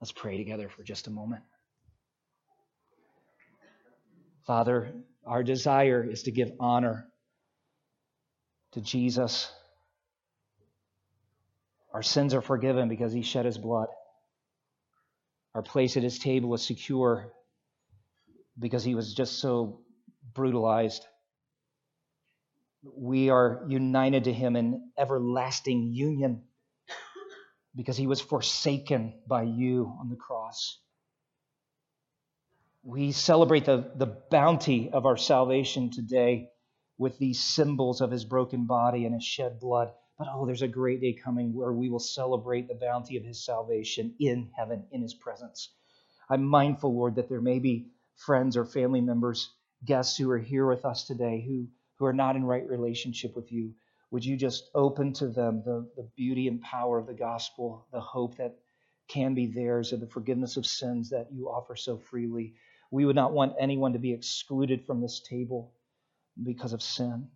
Let's 0.00 0.12
pray 0.12 0.38
together 0.38 0.70
for 0.70 0.82
just 0.82 1.06
a 1.06 1.10
moment. 1.10 1.42
Father, 4.46 4.94
our 5.26 5.42
desire 5.42 6.04
is 6.08 6.22
to 6.24 6.30
give 6.30 6.52
honor 6.60 7.06
to 8.72 8.80
Jesus. 8.80 9.50
Our 11.92 12.02
sins 12.02 12.34
are 12.34 12.42
forgiven 12.42 12.88
because 12.88 13.12
he 13.12 13.22
shed 13.22 13.44
his 13.44 13.58
blood. 13.58 13.88
Our 15.54 15.62
place 15.62 15.96
at 15.96 16.02
his 16.02 16.18
table 16.18 16.54
is 16.54 16.62
secure 16.62 17.32
because 18.58 18.84
he 18.84 18.94
was 18.94 19.14
just 19.14 19.38
so 19.40 19.80
brutalized. 20.34 21.04
We 22.96 23.30
are 23.30 23.64
united 23.68 24.24
to 24.24 24.32
him 24.32 24.54
in 24.54 24.90
everlasting 24.96 25.92
union 25.92 26.42
because 27.74 27.96
he 27.96 28.06
was 28.06 28.20
forsaken 28.20 29.14
by 29.26 29.42
you 29.42 29.92
on 30.00 30.08
the 30.08 30.16
cross. 30.16 30.78
We 32.88 33.10
celebrate 33.10 33.64
the, 33.64 33.90
the 33.96 34.06
bounty 34.30 34.90
of 34.92 35.06
our 35.06 35.16
salvation 35.16 35.90
today 35.90 36.50
with 36.96 37.18
these 37.18 37.42
symbols 37.42 38.00
of 38.00 38.12
his 38.12 38.24
broken 38.24 38.66
body 38.66 39.06
and 39.06 39.12
his 39.12 39.24
shed 39.24 39.58
blood. 39.58 39.90
But 40.16 40.28
oh, 40.32 40.46
there's 40.46 40.62
a 40.62 40.68
great 40.68 41.00
day 41.00 41.12
coming 41.12 41.52
where 41.52 41.72
we 41.72 41.90
will 41.90 41.98
celebrate 41.98 42.68
the 42.68 42.78
bounty 42.80 43.16
of 43.16 43.24
his 43.24 43.44
salvation 43.44 44.14
in 44.20 44.52
heaven, 44.56 44.86
in 44.92 45.02
his 45.02 45.14
presence. 45.14 45.74
I'm 46.30 46.44
mindful, 46.44 46.94
Lord, 46.94 47.16
that 47.16 47.28
there 47.28 47.40
may 47.40 47.58
be 47.58 47.90
friends 48.14 48.56
or 48.56 48.64
family 48.64 49.00
members, 49.00 49.50
guests 49.84 50.16
who 50.16 50.30
are 50.30 50.38
here 50.38 50.68
with 50.68 50.84
us 50.84 51.08
today 51.08 51.44
who, 51.44 51.66
who 51.98 52.04
are 52.06 52.12
not 52.12 52.36
in 52.36 52.44
right 52.44 52.68
relationship 52.68 53.34
with 53.34 53.50
you. 53.50 53.74
Would 54.12 54.24
you 54.24 54.36
just 54.36 54.70
open 54.76 55.12
to 55.14 55.26
them 55.26 55.60
the, 55.64 55.90
the 55.96 56.08
beauty 56.16 56.46
and 56.46 56.62
power 56.62 57.00
of 57.00 57.08
the 57.08 57.14
gospel, 57.14 57.88
the 57.92 58.00
hope 58.00 58.36
that 58.36 58.54
can 59.08 59.34
be 59.34 59.46
theirs, 59.46 59.92
and 59.92 60.00
the 60.00 60.06
forgiveness 60.06 60.56
of 60.56 60.64
sins 60.64 61.10
that 61.10 61.32
you 61.32 61.48
offer 61.48 61.74
so 61.74 61.98
freely? 61.98 62.54
We 62.96 63.04
would 63.04 63.14
not 63.14 63.34
want 63.34 63.56
anyone 63.60 63.92
to 63.92 63.98
be 63.98 64.14
excluded 64.14 64.86
from 64.86 65.02
this 65.02 65.20
table 65.20 65.74
because 66.42 66.72
of 66.72 66.80
sin. 66.80 67.28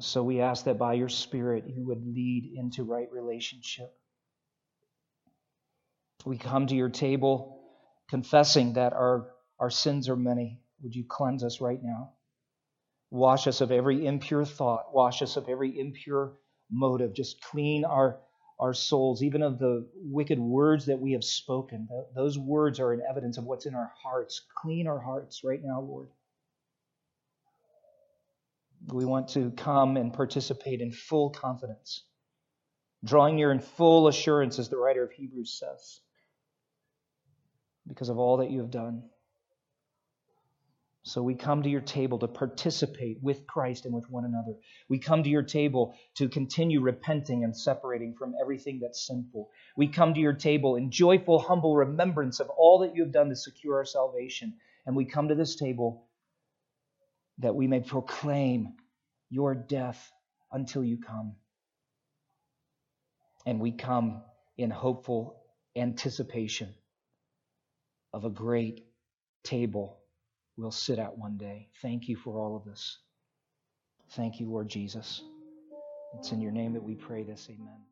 So 0.00 0.24
we 0.24 0.40
ask 0.40 0.64
that 0.64 0.76
by 0.76 0.94
your 0.94 1.08
Spirit 1.08 1.66
you 1.68 1.86
would 1.86 2.04
lead 2.04 2.52
into 2.56 2.82
right 2.82 3.06
relationship. 3.12 3.94
We 6.24 6.36
come 6.36 6.66
to 6.66 6.74
your 6.74 6.88
table 6.88 7.62
confessing 8.10 8.72
that 8.72 8.92
our, 8.92 9.28
our 9.60 9.70
sins 9.70 10.08
are 10.08 10.16
many. 10.16 10.60
Would 10.82 10.96
you 10.96 11.04
cleanse 11.08 11.44
us 11.44 11.60
right 11.60 11.80
now? 11.80 12.14
Wash 13.12 13.46
us 13.46 13.60
of 13.60 13.70
every 13.70 14.04
impure 14.04 14.44
thought, 14.44 14.92
wash 14.92 15.22
us 15.22 15.36
of 15.36 15.48
every 15.48 15.78
impure 15.78 16.32
motive. 16.72 17.14
Just 17.14 17.40
clean 17.40 17.84
our, 17.84 18.18
our 18.62 18.72
souls, 18.72 19.24
even 19.24 19.42
of 19.42 19.58
the 19.58 19.84
wicked 19.96 20.38
words 20.38 20.86
that 20.86 21.00
we 21.00 21.10
have 21.12 21.24
spoken. 21.24 21.88
Those 22.14 22.38
words 22.38 22.78
are 22.78 22.92
an 22.92 23.02
evidence 23.10 23.36
of 23.36 23.42
what's 23.44 23.66
in 23.66 23.74
our 23.74 23.90
hearts. 24.00 24.40
Clean 24.54 24.86
our 24.86 25.00
hearts 25.00 25.42
right 25.42 25.60
now, 25.60 25.80
Lord. 25.80 26.10
We 28.92 29.04
want 29.04 29.26
to 29.30 29.50
come 29.56 29.96
and 29.96 30.12
participate 30.12 30.80
in 30.80 30.92
full 30.92 31.30
confidence, 31.30 32.04
drawing 33.04 33.34
near 33.34 33.50
in 33.50 33.58
full 33.58 34.06
assurance, 34.06 34.60
as 34.60 34.68
the 34.68 34.76
writer 34.76 35.02
of 35.02 35.10
Hebrews 35.10 35.58
says, 35.58 36.00
because 37.88 38.10
of 38.10 38.18
all 38.18 38.36
that 38.36 38.50
you 38.52 38.60
have 38.60 38.70
done. 38.70 39.02
So 41.04 41.20
we 41.20 41.34
come 41.34 41.64
to 41.64 41.68
your 41.68 41.80
table 41.80 42.20
to 42.20 42.28
participate 42.28 43.20
with 43.20 43.44
Christ 43.46 43.86
and 43.86 43.94
with 43.94 44.08
one 44.08 44.24
another. 44.24 44.54
We 44.88 45.00
come 45.00 45.24
to 45.24 45.28
your 45.28 45.42
table 45.42 45.96
to 46.14 46.28
continue 46.28 46.80
repenting 46.80 47.42
and 47.42 47.56
separating 47.56 48.14
from 48.14 48.34
everything 48.40 48.78
that's 48.80 49.04
sinful. 49.04 49.50
We 49.76 49.88
come 49.88 50.14
to 50.14 50.20
your 50.20 50.32
table 50.32 50.76
in 50.76 50.92
joyful, 50.92 51.40
humble 51.40 51.74
remembrance 51.74 52.38
of 52.38 52.50
all 52.50 52.80
that 52.80 52.94
you 52.94 53.02
have 53.02 53.12
done 53.12 53.30
to 53.30 53.36
secure 53.36 53.78
our 53.78 53.84
salvation. 53.84 54.54
And 54.86 54.94
we 54.94 55.04
come 55.04 55.28
to 55.28 55.34
this 55.34 55.56
table 55.56 56.06
that 57.38 57.56
we 57.56 57.66
may 57.66 57.80
proclaim 57.80 58.74
your 59.28 59.56
death 59.56 60.12
until 60.52 60.84
you 60.84 60.98
come. 60.98 61.34
And 63.44 63.58
we 63.58 63.72
come 63.72 64.22
in 64.56 64.70
hopeful 64.70 65.42
anticipation 65.74 66.72
of 68.12 68.24
a 68.24 68.30
great 68.30 68.86
table 69.42 70.01
we'll 70.56 70.70
sit 70.70 70.98
at 70.98 71.16
one 71.18 71.36
day. 71.36 71.68
Thank 71.82 72.08
you 72.08 72.16
for 72.16 72.38
all 72.38 72.56
of 72.56 72.64
this. 72.64 72.98
Thank 74.12 74.40
you, 74.40 74.50
Lord 74.50 74.68
Jesus. 74.68 75.22
It's 76.18 76.32
in 76.32 76.40
your 76.40 76.52
name 76.52 76.74
that 76.74 76.82
we 76.84 76.94
pray 76.96 77.24
this. 77.24 77.48
Amen. 77.50 77.82